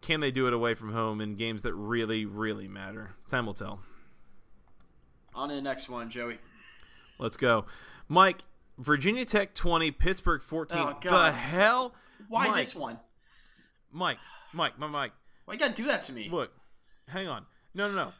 [0.00, 3.14] can they do it away from home in games that really, really matter?
[3.28, 3.80] Time will tell.
[5.34, 6.38] On to the next one, Joey.
[7.18, 7.66] Let's go.
[8.08, 8.44] Mike,
[8.78, 10.78] Virginia Tech 20, Pittsburgh 14.
[10.80, 11.94] Oh, the hell?
[12.28, 12.98] Why Mike, this one?
[13.92, 14.18] Mike,
[14.52, 15.12] Mike, my Mike.
[15.44, 16.28] Why you gotta do that to me?
[16.30, 16.52] Look,
[17.08, 17.46] hang on.
[17.74, 18.12] No, no, no.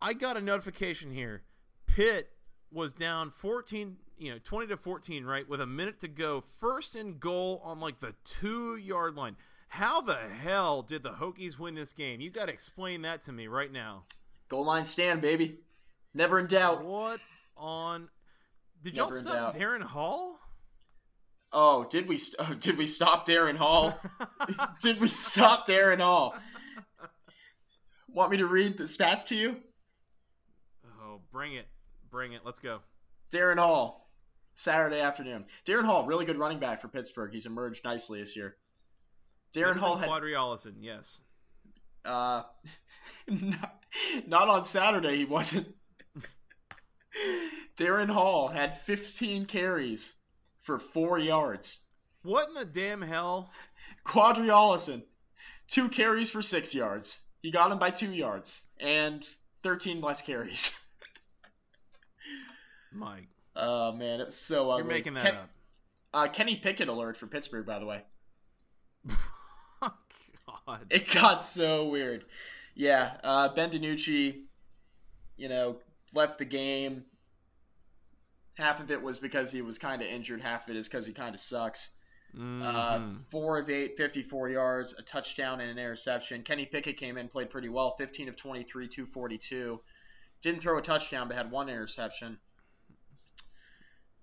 [0.00, 1.42] I got a notification here.
[1.86, 2.30] Pitt
[2.70, 6.40] was down 14, you know, 20 to 14, right, with a minute to go.
[6.40, 9.36] First and goal on like the two yard line.
[9.68, 12.20] How the hell did the Hokies win this game?
[12.20, 14.04] You got to explain that to me right now.
[14.48, 15.58] Goal line stand, baby.
[16.14, 16.84] Never in doubt.
[16.84, 17.20] What
[17.56, 18.08] on.
[18.82, 19.58] Did y'all stop doubt.
[19.58, 20.38] Darrin Hall?
[21.52, 23.98] Oh, did we st- oh, did we stop Darrin Hall?
[24.80, 26.34] did we stop Darrin Hall?
[28.08, 29.56] Want me to read the stats to you?
[31.02, 31.66] Oh, bring it.
[32.10, 32.40] Bring it.
[32.44, 32.80] Let's go.
[33.30, 34.08] Darrin Hall,
[34.56, 35.44] Saturday afternoon.
[35.64, 37.32] Darrin Hall, really good running back for Pittsburgh.
[37.32, 38.56] He's emerged nicely this year.
[39.52, 41.20] Darrin Hall had Qadree Ollison, yes.
[42.04, 42.42] uh,
[43.28, 43.82] not,
[44.26, 45.16] not on Saturday.
[45.16, 45.74] He wasn't.
[47.76, 50.14] Darrin Hall had 15 carries
[50.60, 51.80] for four yards.
[52.22, 53.50] What in the damn hell?
[54.04, 55.02] Qadree Ollison,
[55.68, 57.22] two carries for six yards.
[57.42, 59.24] He got him by two yards and
[59.62, 60.78] 13 less carries.
[62.92, 63.28] Mike,
[63.60, 64.84] Oh man, it's so ugly.
[64.84, 65.50] you're making that Ken- up.
[66.14, 68.02] Uh, Kenny Pickett alert for Pittsburgh, by the way.
[70.68, 70.86] God.
[70.90, 72.24] It got so weird.
[72.74, 74.42] Yeah, uh, Ben DiNucci,
[75.36, 75.78] you know,
[76.14, 77.04] left the game.
[78.54, 80.40] Half of it was because he was kind of injured.
[80.42, 81.90] Half of it is because he kind of sucks.
[82.34, 83.16] Uh, Mhm.
[83.30, 86.42] four of eight, 54 yards, a touchdown, and an interception.
[86.42, 89.80] Kenny Pickett came in, played pretty well, 15 of 23, 242.
[90.42, 92.38] Didn't throw a touchdown, but had one interception.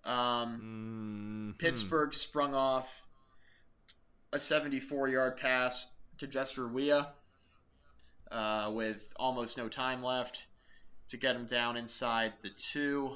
[0.04, 1.60] Um, Mhm.
[1.60, 3.04] Pittsburgh sprung off
[4.32, 5.88] a 74 yard pass
[6.20, 7.08] to Jester Weah
[8.32, 10.46] uh, with almost no time left
[11.10, 13.16] to get him down inside the two.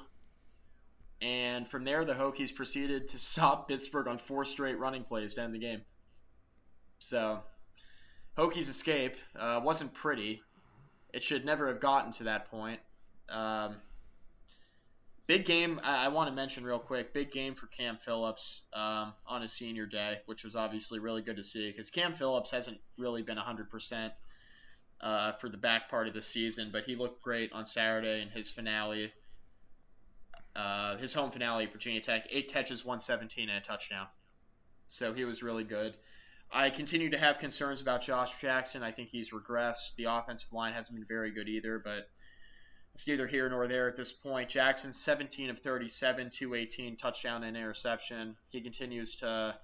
[1.21, 5.41] And from there, the Hokies proceeded to stop Pittsburgh on four straight running plays to
[5.41, 5.81] end the game.
[6.99, 7.41] So,
[8.37, 10.41] Hokies escape uh, wasn't pretty.
[11.13, 12.79] It should never have gotten to that point.
[13.29, 13.75] Um,
[15.29, 15.79] big game.
[15.83, 17.13] I, I want to mention real quick.
[17.13, 21.37] Big game for Cam Phillips um, on his senior day, which was obviously really good
[21.37, 24.11] to see because Cam Phillips hasn't really been 100%
[25.01, 28.29] uh, for the back part of the season, but he looked great on Saturday in
[28.29, 29.13] his finale.
[30.55, 34.07] Uh, his home finale at Virginia Tech, eight catches, 117, and a touchdown.
[34.89, 35.93] So he was really good.
[36.51, 38.81] I continue to have concerns about Josh Jackson.
[38.81, 39.95] I think he's regressed.
[39.95, 42.09] The offensive line hasn't been very good either, but
[42.99, 44.49] it's neither here nor there at this point.
[44.49, 48.35] Jackson, 17 of 37, 218, touchdown and interception.
[48.49, 49.55] He continues to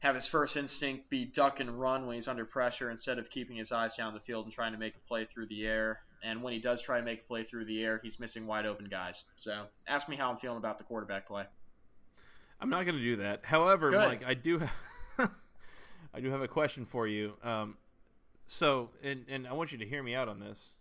[0.00, 3.56] have his first instinct be duck and run when he's under pressure instead of keeping
[3.56, 6.02] his eyes down the field and trying to make a play through the air.
[6.22, 8.66] And when he does try to make a play through the air, he's missing wide
[8.66, 9.24] open guys.
[9.38, 11.44] So ask me how I'm feeling about the quarterback play.
[12.60, 13.46] I'm not going to do that.
[13.46, 14.08] However, Good.
[14.10, 14.72] Mike, I do have
[16.12, 17.32] I do have a question for you.
[17.42, 17.78] Um,
[18.46, 20.74] so, and and I want you to hear me out on this.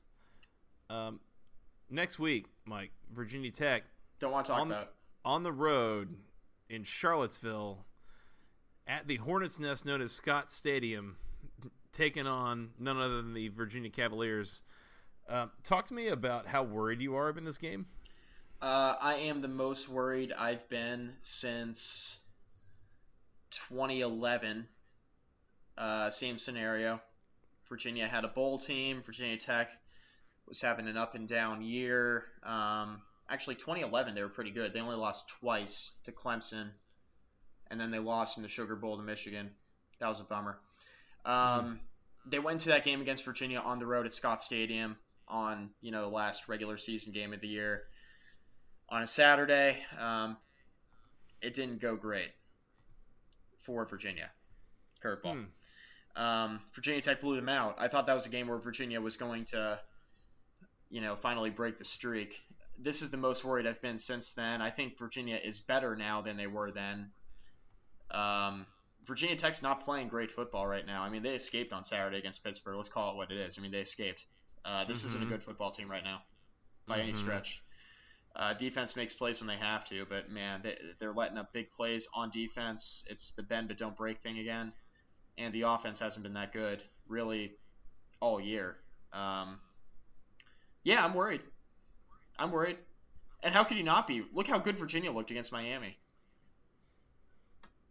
[0.89, 1.22] Um,
[1.89, 3.84] next week, Mike, Virginia Tech
[4.19, 4.93] Don't want to talk On- about
[5.24, 6.15] on the road
[6.69, 7.84] in Charlottesville
[8.88, 11.17] at the Hornets Nest known as Scott Stadium,
[11.91, 14.62] taking on none other than the Virginia Cavaliers.
[15.28, 17.88] Um, talk to me about how worried you are in this game.
[18.62, 22.19] Uh, I am the most worried I've been since
[23.52, 24.67] 2011.
[25.78, 27.02] Uh, same scenario.
[27.67, 29.02] Virginia had a bowl team.
[29.02, 29.71] Virginia Tech
[30.47, 32.25] was having an up and down year.
[32.43, 34.73] Um, actually, 2011 they were pretty good.
[34.73, 36.69] They only lost twice to Clemson,
[37.69, 39.51] and then they lost in the Sugar Bowl to Michigan.
[39.99, 40.58] That was a bummer.
[41.25, 41.79] Um,
[42.27, 45.91] They went to that game against Virginia on the road at Scott Stadium on you
[45.91, 47.84] know the last regular season game of the year
[48.89, 49.77] on a Saturday.
[49.99, 50.38] Um,
[51.41, 52.31] it didn't go great
[53.60, 54.29] for Virginia.
[55.03, 55.45] Curveball.
[56.15, 56.21] Hmm.
[56.21, 57.75] Um, Virginia Tech blew them out.
[57.77, 59.79] I thought that was a game where Virginia was going to,
[60.89, 62.41] you know, finally break the streak.
[62.78, 64.62] This is the most worried I've been since then.
[64.62, 67.12] I think Virginia is better now than they were then.
[68.12, 68.65] Um,
[69.06, 71.04] Virginia Tech's not playing great football right now.
[71.04, 72.76] I mean, they escaped on Saturday against Pittsburgh.
[72.76, 73.58] Let's call it what it is.
[73.58, 74.26] I mean, they escaped.
[74.63, 75.08] Uh, this mm-hmm.
[75.08, 75.34] isn't a mm-hmm.
[75.34, 76.21] good football team right now,
[76.88, 77.04] by mm-hmm.
[77.04, 77.62] any stretch.
[78.36, 81.71] Uh, defense makes plays when they have to, but man, they, they're letting up big
[81.71, 83.06] plays on defense.
[83.10, 84.74] It's the bend but don't break thing again,
[85.38, 87.54] and the offense hasn't been that good really
[88.19, 88.76] all year.
[89.13, 89.60] Um,
[90.86, 91.41] yeah, I'm worried.
[92.39, 92.78] I'm worried.
[93.43, 94.24] And how could you not be?
[94.32, 95.98] Look how good Virginia looked against Miami.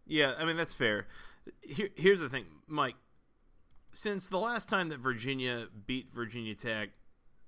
[0.07, 1.07] Yeah, I mean that's fair.
[1.61, 2.95] Here, here's the thing, Mike.
[3.93, 6.91] Since the last time that Virginia beat Virginia Tech,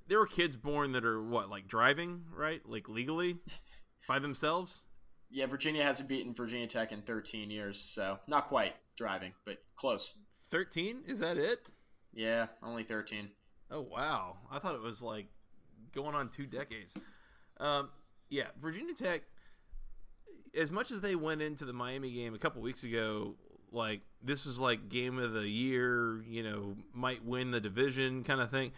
[0.08, 2.60] there were kids born that are what, like driving, right?
[2.66, 3.38] Like legally
[4.08, 4.82] by themselves.
[5.30, 10.14] Yeah, Virginia hasn't beaten Virginia Tech in 13 years, so not quite driving, but close.
[10.50, 11.02] 13?
[11.06, 11.60] Is that it?
[12.14, 13.28] Yeah, only 13.
[13.70, 14.36] Oh wow!
[14.50, 15.26] I thought it was like
[15.96, 16.94] going on two decades.
[17.58, 17.88] Um,
[18.28, 19.22] yeah, Virginia Tech.
[20.54, 23.34] As much as they went into the Miami game a couple weeks ago,
[23.72, 28.40] like this is like game of the year, you know, might win the division kind
[28.40, 28.72] of thing.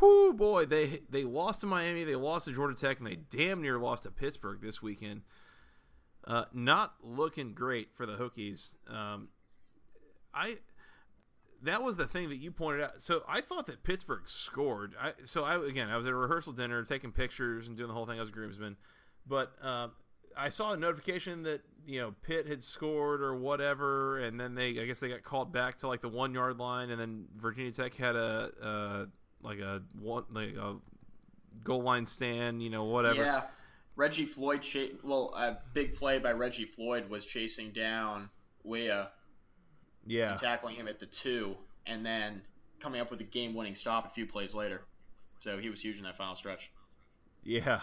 [0.00, 3.62] Whoo boy, they they lost to Miami, they lost to Georgia Tech, and they damn
[3.62, 5.22] near lost to Pittsburgh this weekend.
[6.24, 8.74] Uh, not looking great for the Hokies.
[8.92, 9.28] Um,
[10.34, 10.58] I
[11.62, 13.00] that was the thing that you pointed out.
[13.00, 14.94] So I thought that Pittsburgh scored.
[15.00, 17.94] I, so I again, I was at a rehearsal dinner, taking pictures and doing the
[17.94, 18.18] whole thing.
[18.18, 18.76] I was a groomsman,
[19.26, 19.92] but um,
[20.36, 24.80] I saw a notification that you know Pitt had scored or whatever, and then they,
[24.80, 27.72] I guess they got called back to like the one yard line, and then Virginia
[27.72, 29.06] Tech had a uh,
[29.42, 30.76] like a one like a
[31.64, 33.22] goal line stand, you know, whatever.
[33.22, 33.42] Yeah,
[33.96, 34.62] Reggie Floyd.
[34.62, 38.30] Cha- well, a big play by Reggie Floyd was chasing down
[38.62, 39.10] Weah
[40.06, 40.34] yeah.
[40.36, 41.56] tackling him at the two,
[41.86, 42.42] and then
[42.80, 44.82] coming up with a game-winning stop a few plays later.
[45.40, 46.70] So he was huge in that final stretch.
[47.44, 47.80] Yeah.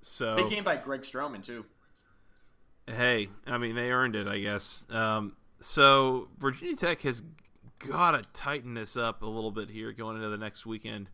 [0.00, 1.64] So big game by Greg Stroman too.
[2.86, 4.84] Hey, I mean they earned it, I guess.
[4.90, 7.22] Um, so Virginia Tech has
[7.78, 11.08] got to tighten this up a little bit here going into the next weekend.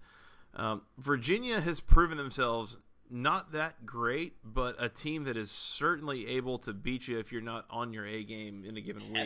[0.54, 2.78] Um, Virginia has proven themselves
[3.10, 7.40] not that great, but a team that is certainly able to beat you if you're
[7.40, 9.16] not on your A game in a given week.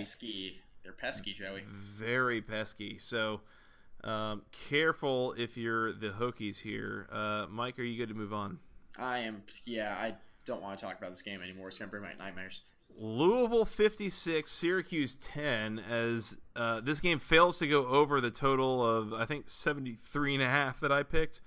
[0.83, 1.63] They're pesky, Joey.
[1.69, 2.99] Very pesky.
[2.99, 3.41] So
[4.05, 7.09] um, careful if you're the Hokies here.
[7.11, 8.59] Uh, Mike, are you good to move on?
[8.99, 9.43] I am.
[9.65, 10.15] Yeah, I
[10.45, 11.69] don't want to talk about this game anymore.
[11.69, 12.63] It's going to bring my nightmares.
[12.99, 19.15] Louisville 56, Syracuse 10, as uh, this game fails to go over the total of,
[19.15, 21.41] I think, 73 and a half that I picked.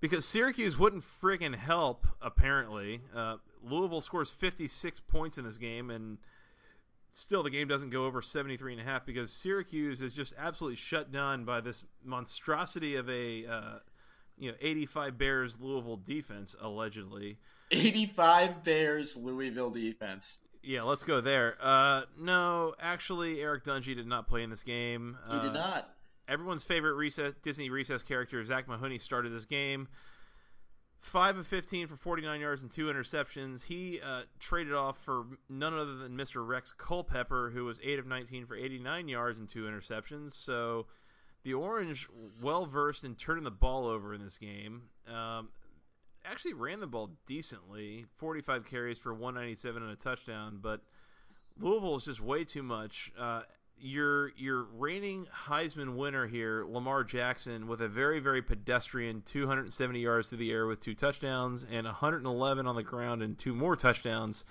[0.00, 3.00] Because Syracuse wouldn't friggin' help, apparently.
[3.14, 6.18] Uh, Louisville scores 56 points in this game, and
[7.10, 10.76] still the game doesn't go over 73 and a half because Syracuse is just absolutely
[10.76, 13.78] shut down by this monstrosity of a uh,
[14.36, 17.38] you know 85 Bears Louisville defense allegedly.
[17.70, 20.40] 85 Bears Louisville defense.
[20.62, 21.56] Yeah let's go there.
[21.60, 25.16] Uh, no actually Eric Dungey did not play in this game.
[25.30, 25.94] He did uh, not.
[26.28, 29.88] everyone's favorite recess Disney recess character Zach Mahoney started this game
[31.00, 33.64] Five of 15 for 49 yards and two interceptions.
[33.64, 36.46] He uh, traded off for none other than Mr.
[36.46, 40.32] Rex Culpepper, who was 8 of 19 for 89 yards and two interceptions.
[40.32, 40.86] So
[41.44, 42.08] the Orange,
[42.42, 45.50] well versed in turning the ball over in this game, um,
[46.24, 50.80] actually ran the ball decently 45 carries for 197 and a touchdown, but
[51.58, 53.12] Louisville is just way too much.
[53.18, 53.42] Uh,
[53.80, 60.28] your your reigning Heisman winner here, Lamar Jackson, with a very very pedestrian 270 yards
[60.28, 64.44] through the air with two touchdowns and 111 on the ground and two more touchdowns.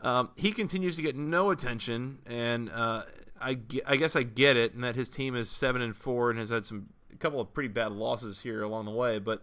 [0.00, 3.02] Um, he continues to get no attention, and uh,
[3.40, 6.38] I, I guess I get it, and that his team is seven and four and
[6.38, 9.42] has had some a couple of pretty bad losses here along the way, but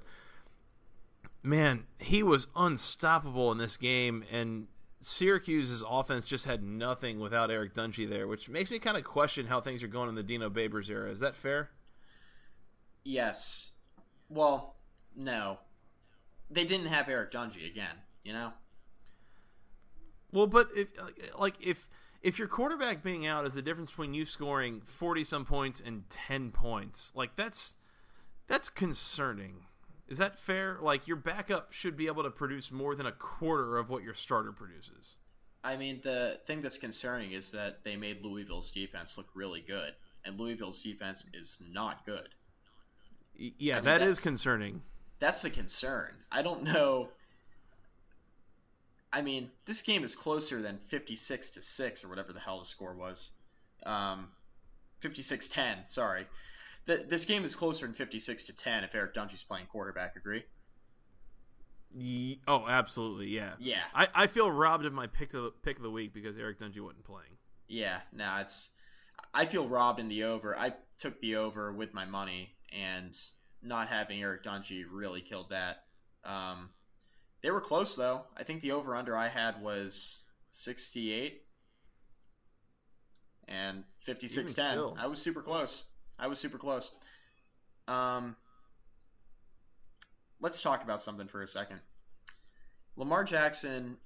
[1.44, 4.68] man, he was unstoppable in this game, and
[5.00, 9.48] Syracuse's offense just had nothing without Eric Dungey there, which makes me kind of question
[9.48, 11.12] how things are going in the Dino Babers era.
[11.12, 11.70] Is that fair?
[13.04, 13.74] Yes.
[14.30, 14.76] Well,
[15.16, 15.60] no.
[16.50, 18.54] They didn't have Eric Dungey again, you know?
[20.32, 20.88] Well, but if
[21.38, 21.88] like if
[22.22, 26.10] if your quarterback being out is the difference between you scoring 40 some points and
[26.10, 27.76] 10 points, like that's
[28.48, 29.67] that's concerning.
[30.08, 30.78] Is that fair?
[30.82, 34.14] Like your backup should be able to produce more than a quarter of what your
[34.14, 35.16] starter produces.
[35.64, 39.92] I mean, the thing that's concerning is that they made Louisville's defense look really good,
[40.24, 42.30] and Louisville's defense is not good.
[43.36, 44.82] Yeah, I mean, that is concerning.
[45.20, 46.14] That's the concern.
[46.32, 47.10] I don't know.
[49.12, 52.66] I mean, this game is closer than 56 to 6 or whatever the hell the
[52.66, 53.32] score was.
[53.86, 54.28] Um,
[55.02, 56.28] 56-10, sorry
[56.88, 60.16] this game is closer than 56 to 10 if Eric Dungey's playing quarterback.
[60.16, 60.44] Agree?
[62.48, 63.52] oh, absolutely, yeah.
[63.60, 63.82] Yeah.
[63.94, 66.60] I, I feel robbed of my pick of the, pick of the week because Eric
[66.60, 67.38] Dungey wasn't playing.
[67.68, 68.72] Yeah, no, nah, it's.
[69.34, 70.58] I feel robbed in the over.
[70.58, 73.14] I took the over with my money, and
[73.62, 75.84] not having Eric Dungey really killed that.
[76.24, 76.70] Um,
[77.42, 78.24] they were close though.
[78.38, 81.42] I think the over under I had was 68
[83.48, 84.98] and 56-10.
[84.98, 85.86] I was super close.
[86.20, 86.92] I was super close.
[87.88, 88.36] Um,
[90.40, 91.80] let's talk about something for a second.
[92.96, 93.98] Lamar Jackson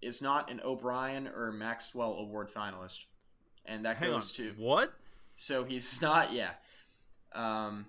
[0.00, 3.04] is not an O'Brien or Maxwell Award finalist,
[3.66, 4.46] and that Hang goes on.
[4.46, 4.92] to what?
[5.34, 6.32] So he's not.
[6.32, 6.50] Yeah.
[7.32, 7.86] Um,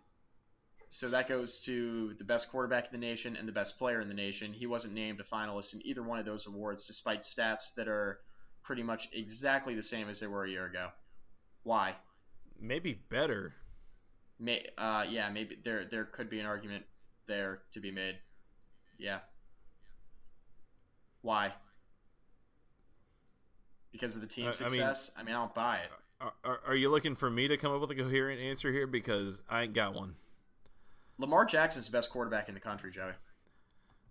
[0.89, 4.09] so that goes to the best quarterback in the nation and the best player in
[4.09, 4.51] the nation.
[4.51, 8.19] He wasn't named a finalist in either one of those awards, despite stats that are
[8.63, 10.89] pretty much exactly the same as they were a year ago.
[11.63, 11.95] Why?
[12.59, 13.53] Maybe better.
[14.41, 16.83] May, uh, yeah, maybe there there could be an argument
[17.27, 18.17] there to be made.
[18.97, 19.19] Yeah.
[21.21, 21.53] Why?
[23.91, 25.11] Because of the team I- I mean- success?
[25.15, 25.91] I mean, I don't buy it.
[26.19, 28.85] Are, are, are you looking for me to come up with a coherent answer here?
[28.87, 30.15] Because I ain't got one.
[31.17, 33.13] Lamar Jackson's the best quarterback in the country, Joey.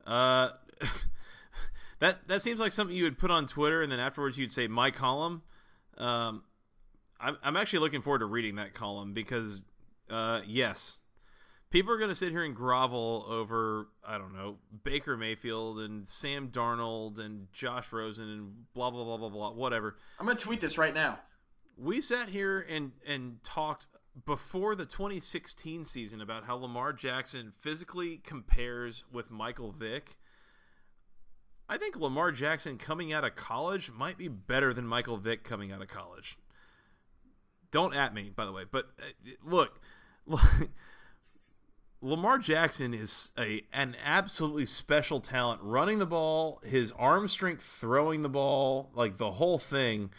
[0.07, 0.51] Uh,
[2.01, 4.67] that that seems like something you would put on Twitter, and then afterwards you'd say
[4.69, 5.43] my column.
[5.99, 6.45] Um,
[7.21, 9.63] I'm I'm actually looking forward to reading that column because,
[10.11, 11.01] uh, yes,
[11.71, 16.07] people are going to sit here and grovel over I don't know Baker Mayfield and
[16.07, 19.97] Sam Darnold and Josh Rosen and blah blah blah blah blah whatever.
[20.19, 21.19] I'm going to tweet this right now.
[21.77, 23.87] We sat here and and talked
[24.27, 30.17] before the 2016 season about how Lamar Jackson physically compares with Michael Vick.
[31.69, 35.71] I think Lamar Jackson coming out of college might be better than Michael Vick coming
[35.71, 36.37] out of college.
[37.71, 38.65] Don't at me, by the way.
[38.69, 39.81] But uh, look,
[42.03, 48.23] Lamar Jackson is a an absolutely special talent running the ball, his arm strength throwing
[48.23, 50.11] the ball, like the whole thing.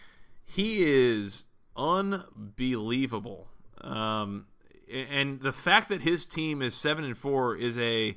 [0.45, 1.45] He is
[1.75, 3.47] unbelievable.
[3.79, 4.45] Um,
[4.91, 8.15] and the fact that his team is seven and four is a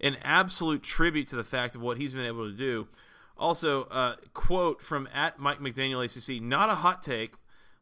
[0.00, 2.88] an absolute tribute to the fact of what he's been able to do.
[3.36, 7.34] Also, uh, quote from at Mike McDaniel ACC: Not a hot take.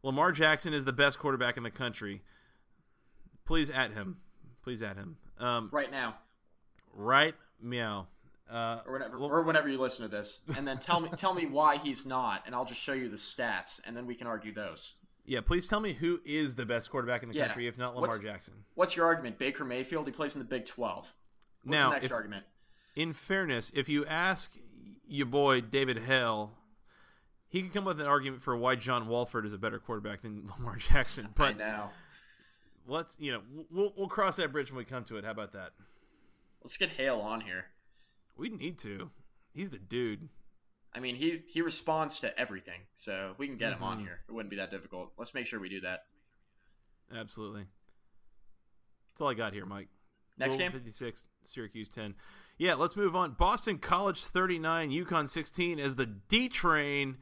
[0.03, 2.23] Lamar Jackson is the best quarterback in the country.
[3.49, 4.19] Please at him.
[4.63, 5.17] Please at him.
[5.39, 6.15] Um, right now.
[6.95, 8.07] Right, meow.
[8.51, 11.47] Uh, or whenever, or whenever you listen to this, and then tell me tell me
[11.47, 14.53] why he's not, and I'll just show you the stats, and then we can argue
[14.53, 14.95] those.
[15.25, 17.47] Yeah, please tell me who is the best quarterback in the Yeah.
[17.47, 18.55] country, if not Lamar What's- Jackson.
[18.75, 19.39] What's your argument?
[19.39, 21.15] Baker Mayfield, he plays in the Big 12.
[21.65, 22.45] What's Now, the next if- argument?
[22.97, 24.51] In fairness, if you ask
[25.07, 26.53] your boy David Hale,
[27.49, 30.51] he could come with an argument for why John Wolford is a better quarterback than
[30.59, 31.27] Lamar Jackson.
[31.27, 31.91] I But know.
[32.89, 35.25] Let's, you know, we'll we'll cross that bridge when we come to it.
[35.25, 35.73] How about that?
[36.65, 37.67] Let's get Hale on here.
[38.37, 39.11] We need to.
[39.53, 40.29] He's the dude.
[40.95, 44.03] I mean, he he responds to everything, so we can get him on Mhm.
[44.03, 44.21] here.
[44.29, 45.13] It wouldn't be that difficult.
[45.19, 46.07] Let's make sure we do that.
[47.15, 47.67] Absolutely.
[49.11, 49.89] That's all I got here, Mike.
[50.39, 50.73] Next Louisville game?
[50.81, 52.15] 56, Syracuse 10.
[52.59, 53.33] Yeah, let's move on.
[53.33, 57.19] Boston College 39, UConn 16 as the D train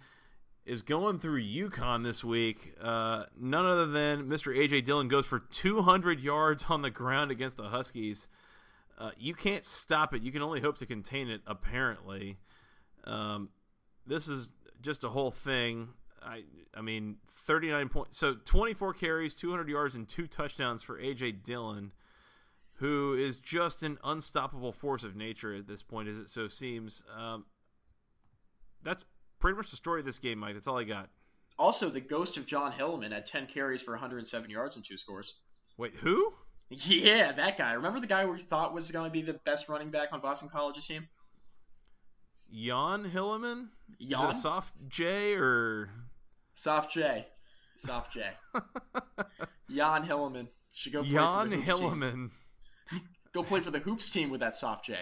[0.66, 2.74] is going through UConn this week.
[2.82, 4.54] Uh, none other than Mr.
[4.54, 8.26] AJ Dillon goes for 200 yards on the ground against the Huskies.
[8.98, 10.22] Uh, you can't stop it.
[10.22, 12.38] You can only hope to contain it, apparently.
[13.04, 13.50] Um,
[14.06, 14.50] this is
[14.82, 15.90] just a whole thing.
[16.22, 16.42] I
[16.74, 18.16] I mean, 39 points.
[18.18, 21.92] So 24 carries, 200 yards, and two touchdowns for AJ Dillon,
[22.74, 27.04] who is just an unstoppable force of nature at this point, as it so seems.
[27.16, 27.44] Um,
[28.82, 29.04] that's
[29.38, 30.54] pretty much the story of this game, Mike.
[30.54, 31.08] That's all I got.
[31.58, 35.34] Also, the ghost of John Hilliman had 10 carries for 107 yards and two scores.
[35.78, 36.32] Wait, who?
[36.68, 37.74] Yeah, that guy.
[37.74, 40.48] Remember the guy we thought was going to be the best running back on Boston
[40.48, 41.08] College's team?
[42.52, 43.68] Jan Hilliman?
[44.00, 44.30] Is Jan?
[44.30, 45.90] a soft J or?
[46.54, 47.26] Soft J.
[47.76, 48.22] Soft J.
[49.70, 50.48] Jan Hilliman.
[50.72, 51.90] Should go play Jan for the Hoops team.
[51.90, 52.30] Hilliman
[53.32, 54.94] Go play for the Hoops team with that Soft J.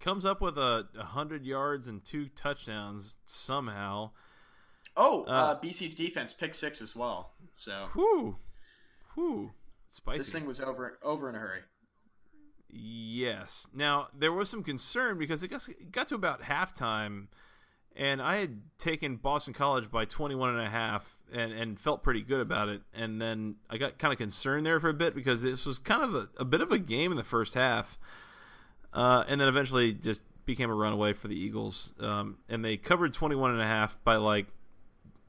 [0.00, 4.10] comes up with a, a hundred yards and two touchdowns somehow.
[4.96, 7.32] Oh, uh, Uh, BC's defense pick six as well.
[7.52, 8.36] So Whew,
[9.14, 9.50] whew,
[9.88, 10.18] spicy.
[10.18, 11.60] this thing was over over in a hurry.
[12.70, 13.66] Yes.
[13.74, 17.28] Now there was some concern because it got, it got to about halftime,
[17.96, 22.20] and I had taken Boston College by 21 and a half and, and felt pretty
[22.22, 22.82] good about it.
[22.94, 26.02] And then I got kind of concerned there for a bit because this was kind
[26.02, 27.98] of a, a bit of a game in the first half,
[28.92, 31.92] uh, and then eventually just became a runaway for the Eagles.
[32.00, 34.46] Um, and they covered 21 and a half by like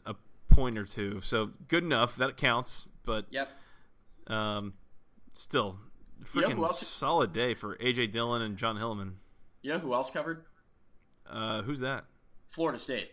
[0.05, 0.15] a
[0.49, 1.19] point or two.
[1.21, 2.15] So good enough.
[2.15, 2.87] That counts.
[3.05, 3.49] But Yep.
[4.27, 4.73] um,
[5.33, 5.79] still,
[6.33, 9.13] You know freaking solid day for AJ Dillon and John Hilliman.
[9.61, 10.43] You know who else covered?
[11.29, 12.05] Uh, who's that?
[12.47, 13.11] Florida State.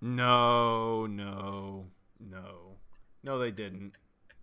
[0.00, 1.86] No, no,
[2.20, 2.76] no,
[3.22, 3.38] no.
[3.38, 3.92] They didn't.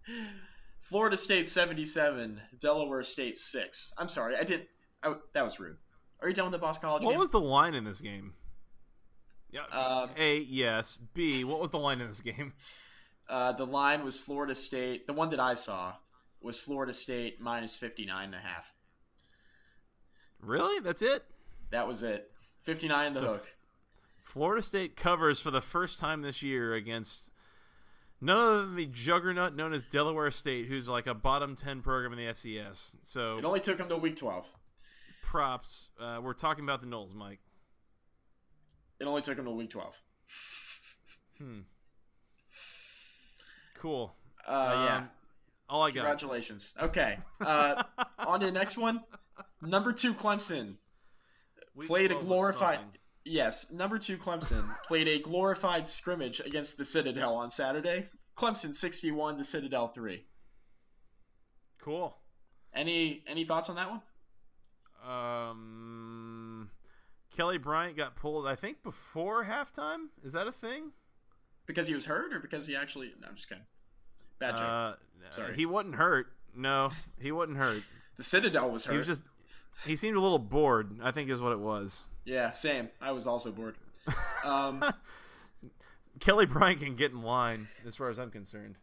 [0.82, 3.94] Florida State 77, Delaware State 6.
[3.98, 4.68] I'm sorry, I didn't.
[5.04, 5.78] I, that was rude.
[6.22, 7.20] Are you done with the Boston College What game?
[7.20, 8.34] was the line in this game?
[9.52, 9.62] Yeah.
[9.72, 10.98] Um, A yes.
[11.14, 11.44] B.
[11.44, 12.54] What was the line in this game?
[13.30, 15.08] Uh, the line was Florida State.
[15.08, 15.94] The one that I saw
[16.42, 18.70] was Florida State minus 59 and a half.
[20.42, 20.82] Really?
[20.82, 21.24] That's it?
[21.72, 22.30] That was it.
[22.64, 23.52] 59 in the So hook.
[24.20, 27.32] Florida State covers for the first time this year against
[28.20, 32.12] none other than the juggernaut known as Delaware State, who's like a bottom 10 program
[32.12, 32.98] in the FCS.
[33.04, 34.48] So It only took them to week 12.
[35.34, 35.90] Props.
[36.00, 37.40] Uh, we're talking about the Noles, Mike.
[39.00, 40.02] It only took them to week 12.
[41.40, 41.60] Hmm.
[43.80, 44.14] Cool.
[44.48, 44.96] Uh, yeah.
[44.98, 45.10] Um,
[45.68, 45.96] All I got.
[45.96, 46.76] Congratulations.
[46.80, 47.18] Okay.
[47.42, 47.82] Uh,
[48.20, 49.00] on to the next one.
[49.60, 50.76] Number two Clemson.
[51.74, 52.80] Week played a glorified-
[53.26, 58.06] Yes, number two Clemson played a glorified scrimmage against the Citadel on Saturday.
[58.38, 60.24] Clemson 61, the Citadel 3.
[61.82, 62.16] Cool.
[62.72, 64.02] Any any thoughts on that one?
[65.08, 66.70] Um,
[67.36, 70.08] Kelly Bryant got pulled, I think, before halftime.
[70.24, 70.92] Is that a thing?
[71.66, 73.64] Because he was hurt or because he actually No, I'm just kidding.
[74.40, 74.66] Bad joke.
[74.66, 74.94] Uh,
[75.32, 75.56] Sorry.
[75.56, 76.28] He wasn't hurt.
[76.56, 77.84] No, he wasn't hurt.
[78.18, 78.94] the Citadel was hurt.
[78.94, 79.24] He was just.
[79.86, 81.00] He seemed a little bored.
[81.02, 82.04] I think is what it was.
[82.26, 82.90] Yeah, same.
[83.02, 83.76] I was also bored.
[84.46, 84.84] Um,
[86.20, 88.76] Kelly Bryant can get in line, as far as I'm concerned.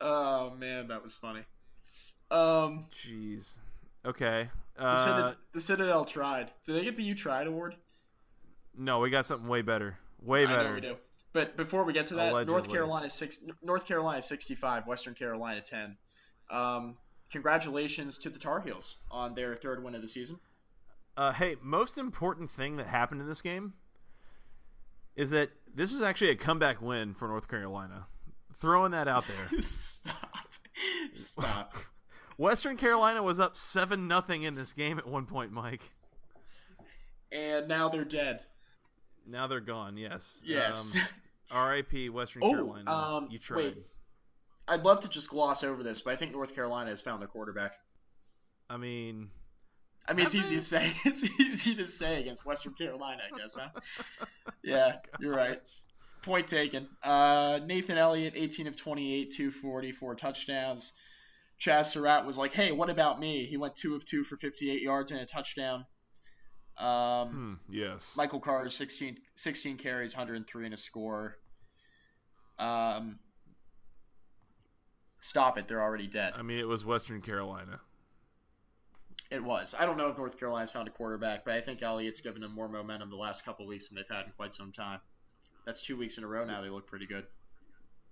[0.00, 1.42] oh man, that was funny.
[2.30, 3.58] Um, Jeez.
[4.08, 4.48] Okay.
[4.76, 6.50] the, Uh, Citadel, the Citadel tried.
[6.64, 7.76] Did they get the You tried award?
[8.76, 9.98] no, we got something way better.
[10.22, 10.74] Way better.
[10.74, 10.96] we do.
[11.32, 15.96] But before we get to that, North Carolina six, North Carolina 65, Western Carolina 10.
[16.50, 16.96] Um,
[17.30, 20.38] congratulations to the Tar Heels on their third win of the season.
[21.16, 23.74] Uh, hey, most important thing that happened in this game
[25.16, 28.06] is that this is actually a comeback win for North Carolina.
[28.54, 29.60] Throwing that out there.
[29.60, 30.48] Stop.
[31.12, 31.74] Stop.
[32.38, 35.90] Western Carolina was up seven nothing in this game at one point, Mike.
[37.30, 38.40] And now they're dead.
[39.26, 39.98] Now they're gone.
[39.98, 40.40] Yes.
[40.44, 40.96] Yes.
[40.96, 41.02] Um,
[41.50, 42.08] R.I.P.
[42.08, 42.90] Western Oh, Carolina.
[42.90, 43.56] um, you tried.
[43.56, 43.76] wait.
[44.68, 47.28] I'd love to just gloss over this, but I think North Carolina has found their
[47.28, 47.72] quarterback.
[48.70, 49.30] I mean,
[50.06, 50.90] I mean, it's easy to say.
[51.04, 53.68] It's easy to say against Western Carolina, I guess, huh?
[54.62, 55.60] yeah, you're right.
[56.22, 56.86] Point taken.
[57.02, 60.92] Uh, Nathan Elliott, 18 of 28, 240, four touchdowns.
[61.60, 64.80] Chaz Surratt was like, "Hey, what about me?" He went two of two for 58
[64.80, 65.86] yards and a touchdown.
[66.76, 68.14] Um, Hmm, yes.
[68.16, 71.36] Michael Carter, 16, 16 carries, 103 and a score.
[72.58, 73.18] Um,
[75.18, 75.66] stop it.
[75.66, 76.34] They're already dead.
[76.36, 77.80] I mean, it was Western Carolina.
[79.30, 79.74] It was.
[79.78, 82.54] I don't know if North Carolina's found a quarterback, but I think Elliott's given them
[82.54, 85.00] more momentum the last couple weeks than they've had in quite some time.
[85.66, 86.62] That's two weeks in a row now.
[86.62, 87.26] They look pretty good.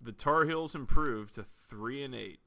[0.02, 2.40] The Tar Heels improved to three and eight.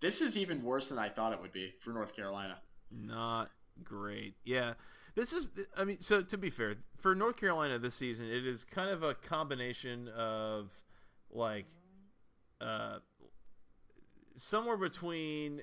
[0.00, 2.58] This is even worse than I thought it would be for North Carolina.
[2.90, 3.50] Not
[3.82, 4.34] great.
[4.44, 4.74] Yeah.
[5.14, 8.64] This is, I mean, so to be fair, for North Carolina this season, it is
[8.64, 10.70] kind of a combination of
[11.30, 11.66] like
[12.60, 12.98] uh,
[14.36, 15.62] somewhere between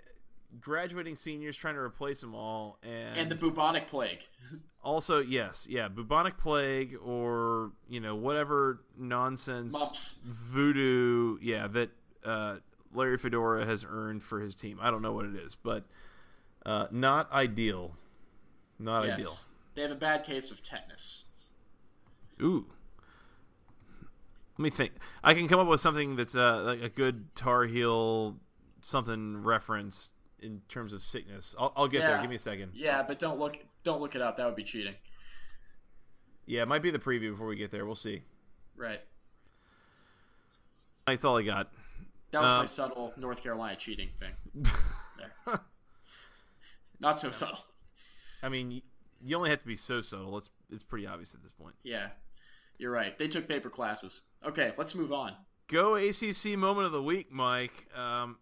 [0.60, 4.24] graduating seniors trying to replace them all and, And the bubonic plague.
[4.84, 10.20] also, yes, yeah, bubonic plague or, you know, whatever nonsense Mumps.
[10.24, 11.90] voodoo, yeah, that
[12.24, 12.58] uh,
[12.96, 14.80] Larry Fedora has earned for his team.
[14.82, 15.86] I don't know what it is, but
[16.66, 17.96] uh, not ideal.
[18.80, 19.46] Not yes.
[19.76, 21.26] They have a bad case of tetanus.
[22.42, 22.66] Ooh.
[24.58, 24.94] Let me think.
[25.24, 28.38] I can come up with something that's uh, like a good Tar Heel
[28.82, 31.56] something reference in terms of sickness.
[31.60, 32.22] I'll, I'll get there.
[32.22, 32.72] Give me a second.
[32.74, 34.38] Yeah, but don't look don't look it up.
[34.38, 34.96] That would be cheating.
[36.46, 37.86] Yeah, it might be the preview before we get there.
[37.86, 38.22] We'll see.
[38.78, 39.02] Right.
[41.08, 41.72] That's all I got.
[42.36, 44.66] That was my subtle North Carolina cheating thing.
[45.18, 45.62] There.
[47.00, 47.64] Not so subtle.
[48.44, 48.82] I mean,
[49.24, 50.38] you only have to be so subtle.
[50.38, 51.76] It's it's pretty obvious at this point.
[51.84, 52.08] Yeah.
[52.78, 53.18] You're right.
[53.18, 54.24] They took paper classes.
[54.46, 55.34] Okay, let's move on.
[55.68, 57.88] Go ACC moment of the week, Mike.
[57.98, 58.40] Um,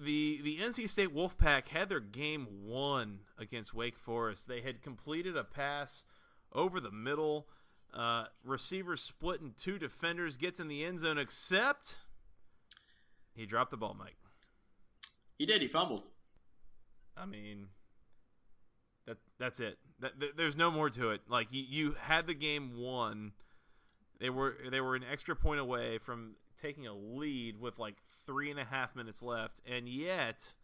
[0.00, 4.48] the the NC State Wolfpack had their game won against Wake Forest.
[4.48, 6.06] They had completed a pass
[6.52, 7.48] over the middle.
[7.92, 11.98] Uh, receiver split in two defenders, gets in the end zone, except
[13.36, 14.16] he dropped the ball, Mike.
[15.38, 15.60] He did.
[15.60, 16.02] He fumbled.
[17.16, 17.68] I mean,
[19.06, 19.78] that that's it.
[20.00, 21.22] That, th- there's no more to it.
[21.28, 23.32] Like you, you had the game won.
[24.18, 28.50] They were they were an extra point away from taking a lead with like three
[28.50, 30.54] and a half minutes left, and yet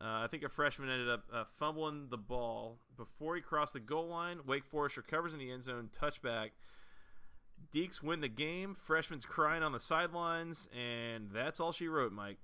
[0.00, 3.80] uh, I think a freshman ended up uh, fumbling the ball before he crossed the
[3.80, 4.40] goal line.
[4.46, 6.50] Wake Forest recovers in the end zone, touchback.
[7.72, 8.74] Deacs win the game.
[8.74, 12.38] Freshman's crying on the sidelines, and that's all she wrote, Mike.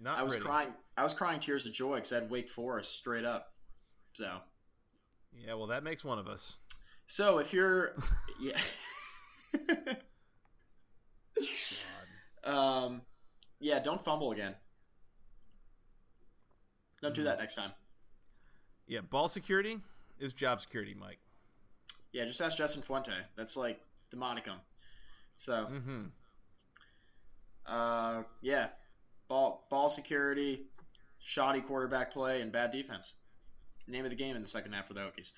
[0.00, 0.46] Not I was pretty.
[0.46, 0.68] crying.
[0.96, 3.52] I was crying tears of joy because I had Wake Forest straight up.
[4.12, 4.38] So,
[5.44, 6.58] Yeah, well, that makes one of us.
[7.06, 7.94] so if you're,
[8.40, 8.58] yeah.
[12.44, 13.02] um,
[13.60, 14.54] yeah, don't fumble again.
[17.02, 17.70] Don't do that next time.
[18.86, 19.80] Yeah, ball security
[20.18, 21.18] is job security, Mike.
[22.12, 23.12] Yeah, just ask Justin Fuente.
[23.36, 23.80] That's like
[24.10, 24.56] the monicum.
[25.36, 26.02] So, Mm-hmm.
[27.66, 28.68] uh, yeah,
[29.28, 30.62] ball ball security,
[31.20, 33.14] shoddy quarterback play, and bad defense.
[33.88, 35.32] Name of the game in the second half for the Hokies.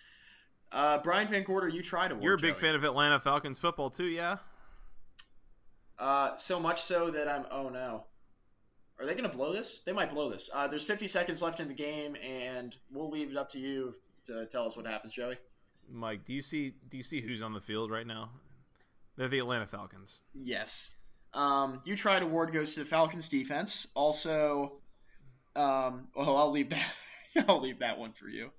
[0.70, 2.18] Uh, Brian VanGorder, you tried to.
[2.20, 4.36] You're a big fan of Atlanta Falcons football too, yeah?
[5.98, 7.44] Uh, so much so that I'm.
[7.50, 8.04] Oh no.
[9.00, 9.80] Are they going to blow this?
[9.86, 10.50] They might blow this.
[10.52, 13.94] Uh, there's 50 seconds left in the game, and we'll leave it up to you
[14.24, 15.36] to tell us what happens, Joey.
[15.88, 18.30] Mike, do you see do you see who's on the field right now?
[19.18, 20.22] They're the Atlanta Falcons.
[20.32, 20.94] Yes.
[21.34, 23.88] Um, you tried award goes to the Falcons defense.
[23.94, 24.78] Also,
[25.56, 26.86] um, well, I'll leave that.
[27.48, 28.52] I'll leave that one for you.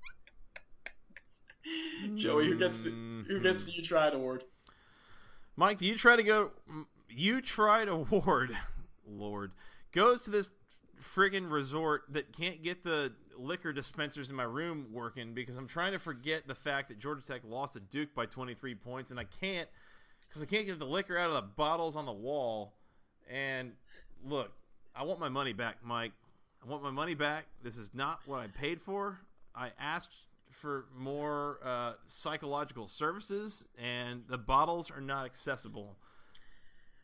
[2.16, 4.44] Joey, who gets the who gets the you tried award?
[5.56, 6.52] Mike, do you try to go?
[7.10, 8.56] You tried award,
[9.08, 9.52] Lord,
[9.94, 10.50] goes to this
[11.02, 15.94] friggin' resort that can't get the liquor dispensers in my room working because I'm trying
[15.94, 19.24] to forget the fact that Georgia Tech lost to Duke by 23 points, and I
[19.24, 19.70] can't
[20.30, 22.74] because I can't get the liquor out of the bottles on the wall.
[23.30, 23.74] And
[24.26, 24.52] look,
[24.96, 26.12] I want my money back, Mike.
[26.64, 27.46] I want my money back.
[27.64, 29.20] This is not what I paid for.
[29.56, 30.14] I asked
[30.50, 35.96] for more uh, psychological services, and the bottles are not accessible.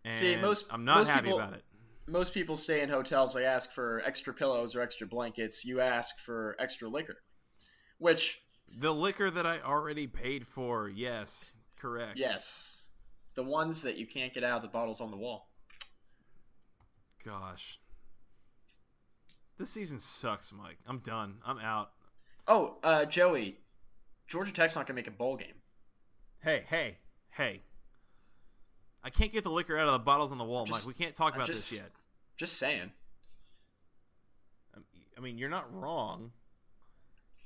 [0.04, 1.64] And See, most- I'm not most happy people- about it.
[2.08, 3.34] Most people stay in hotels.
[3.34, 5.66] They ask for extra pillows or extra blankets.
[5.66, 7.18] You ask for extra liquor,
[7.98, 8.40] which
[8.78, 12.20] The liquor that I already paid for, yes, correct.
[12.20, 12.85] yes,
[13.36, 15.48] the ones that you can't get out of the bottles on the wall.
[17.24, 17.80] Gosh,
[19.58, 20.78] this season sucks, Mike.
[20.88, 21.36] I'm done.
[21.46, 21.92] I'm out.
[22.48, 23.58] Oh, uh, Joey,
[24.28, 25.56] Georgia Tech's not gonna make a bowl game.
[26.44, 26.98] Hey, hey,
[27.32, 27.62] hey.
[29.04, 30.96] I can't get the liquor out of the bottles on the wall, Just- Mike.
[30.98, 31.92] We can't talk I'm about just- this yet.
[32.38, 32.92] Just saying.
[35.18, 36.32] I mean, you're not wrong.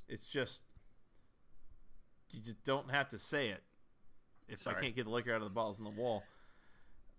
[0.07, 0.63] It's just
[2.31, 3.61] you just don't have to say it.
[4.50, 6.24] If I can't get the liquor out of the bottles on the wall,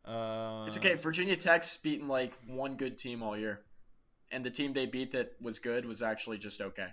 [0.05, 0.95] uh, It's okay.
[0.95, 3.61] Virginia Tech's beaten like one good team all year,
[4.31, 6.89] and the team they beat that was good was actually just okay.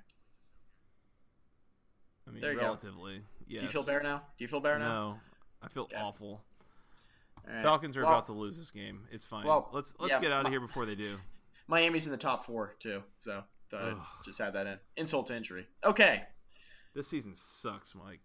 [2.27, 2.65] I mean, there you go.
[2.65, 3.21] relatively.
[3.47, 3.61] Yes.
[3.61, 4.17] Do you feel better now?
[4.37, 4.87] Do you feel better now?
[4.87, 5.19] No,
[5.61, 5.95] I feel Okay.
[5.95, 6.43] awful.
[7.47, 7.63] Right.
[7.63, 9.03] Falcons are Well, about to lose this game.
[9.11, 9.45] It's fine.
[9.45, 11.17] well, let's let's yeah, get out of here before they do.
[11.67, 14.05] Miami's in the top four too, so thought I'd Ugh.
[14.25, 14.79] just add that in.
[14.97, 15.65] Insult to injury.
[15.83, 16.23] Okay.
[16.93, 18.19] This season sucks, Mike.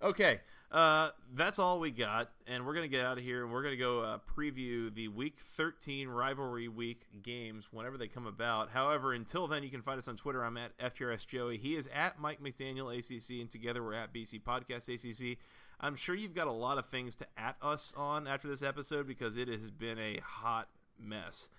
[0.00, 0.40] Okay,
[0.74, 3.76] uh, that's all we got, and we're gonna get out of here, and we're gonna
[3.76, 8.70] go uh, preview the Week 13 rivalry week games whenever they come about.
[8.70, 10.44] However, until then, you can find us on Twitter.
[10.44, 11.58] I'm at FTRS Joey.
[11.58, 15.38] He is at Mike McDaniel ACC, and together we're at BC Podcast ACC.
[15.80, 19.06] I'm sure you've got a lot of things to at us on after this episode
[19.06, 20.66] because it has been a hot
[20.98, 21.50] mess.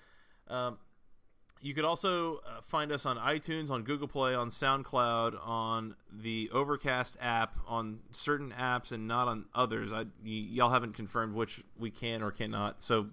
[0.49, 0.77] Um,
[1.65, 6.47] you could also uh, find us on iTunes, on Google Play, on SoundCloud, on the
[6.53, 9.91] Overcast app, on certain apps, and not on others.
[9.91, 12.83] I, y- y'all haven't confirmed which we can or cannot.
[12.83, 13.07] So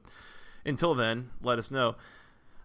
[0.66, 1.96] until then, let us know.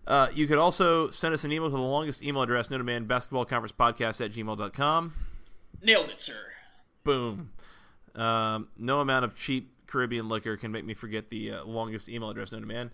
[0.06, 2.84] Uh, you could also send us an email to the longest email address known to
[2.84, 5.14] man, basketball conference podcast at gmail.com.
[5.82, 6.36] Nailed it, sir.
[7.06, 7.52] Boom.
[8.14, 12.30] Um, no amount of cheap Caribbean liquor can make me forget the uh, longest email
[12.30, 12.92] address known to man.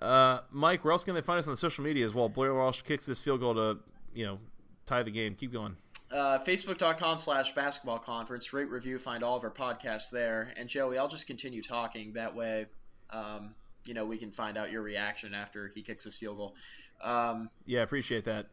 [0.00, 2.28] Uh, Mike, where else can they find us on the social media as well?
[2.28, 3.78] Blair Walsh kicks this field goal to,
[4.14, 4.38] you know,
[4.84, 5.34] tie the game.
[5.34, 5.76] Keep going.
[6.12, 8.52] Uh, Facebook.com slash basketball conference.
[8.52, 10.52] Rate, review, find all of our podcasts there.
[10.56, 12.12] And Joey, I'll just continue talking.
[12.12, 12.66] That way,
[13.10, 13.54] um,
[13.86, 16.54] you know, we can find out your reaction after he kicks his field goal.
[17.02, 18.46] Um, Yeah, appreciate that.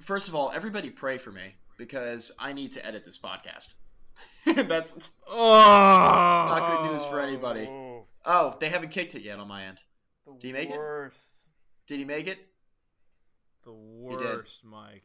[0.00, 3.72] first of all, everybody pray for me because I need to edit this podcast.
[4.68, 5.34] That's Oh,
[6.48, 7.66] Not good news for anybody.
[7.68, 9.78] oh, they haven't kicked it yet on my end.
[10.38, 10.76] Did he make it?
[10.76, 11.18] worst.
[11.86, 12.38] Did he make it
[13.64, 15.02] The worst, Mike.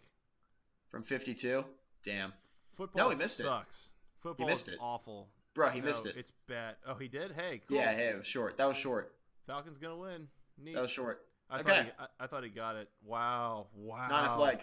[0.90, 1.66] from 52?
[2.04, 2.34] Damn,
[2.76, 3.44] Football No, he missed it.
[3.44, 3.90] sucks.
[4.22, 4.80] Football missed is it.
[4.82, 5.30] awful.
[5.54, 6.16] bro, he No, missed it.
[6.18, 6.76] It's bad.
[6.88, 7.32] Oh, he did.
[7.34, 7.78] Hey, cool.
[7.78, 8.58] Yeah, hey, it was short.
[8.58, 9.14] That was short.
[9.48, 10.28] Falcons gonna win.
[10.58, 10.76] Neat.
[10.76, 11.22] That was short.
[11.50, 11.64] I okay.
[11.64, 12.90] thought he, I, I thought he got it.
[13.04, 13.68] Wow.
[13.74, 14.08] Wow.
[14.08, 14.60] Not enough leg.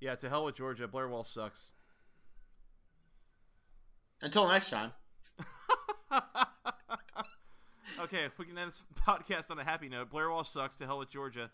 [0.00, 0.86] Yeah, to hell with Georgia.
[0.88, 1.72] Blair Walsh sucks.
[4.20, 4.92] Until next time.
[8.00, 10.76] okay, we can end this podcast on a happy note, Blair Walsh sucks.
[10.76, 11.50] To hell with Georgia.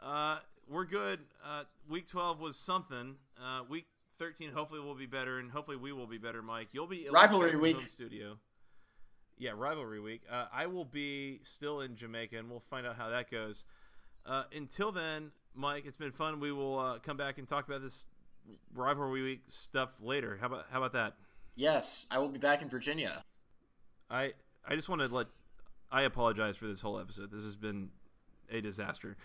[0.00, 1.20] Uh, we're good.
[1.44, 3.16] Uh, week 12 was something.
[3.42, 3.86] Uh, week
[4.18, 6.68] 13 hopefully will be better, and hopefully we will be better, Mike.
[6.72, 7.80] You'll be Rivalry week.
[7.88, 8.36] studio.
[9.36, 10.22] Yeah, rivalry week.
[10.30, 13.64] Uh, I will be still in Jamaica, and we'll find out how that goes.
[14.24, 16.38] Uh, until then, Mike, it's been fun.
[16.40, 18.06] We will uh, come back and talk about this
[18.74, 20.38] rivalry week stuff later.
[20.40, 21.14] How about how about that?
[21.56, 23.24] Yes, I will be back in Virginia.
[24.10, 24.32] I
[24.66, 25.26] I just want to let
[25.94, 27.30] I apologize for this whole episode.
[27.30, 27.90] This has been
[28.50, 29.16] a disaster.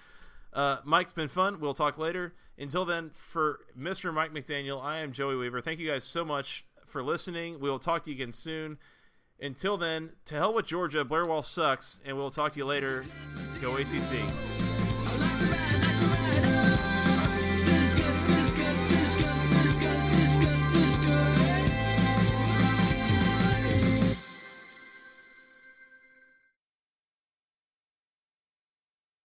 [0.53, 1.59] Uh, Mike's been fun.
[1.59, 2.35] We'll talk later.
[2.59, 4.13] Until then, for Mr.
[4.13, 5.61] Mike McDaniel, I am Joey Weaver.
[5.61, 7.59] Thank you guys so much for listening.
[7.59, 8.77] We will talk to you again soon.
[9.41, 11.03] Until then, to hell with Georgia.
[11.03, 13.03] Blair Walsh sucks, and we'll talk to you later.
[13.61, 14.68] Go ACC.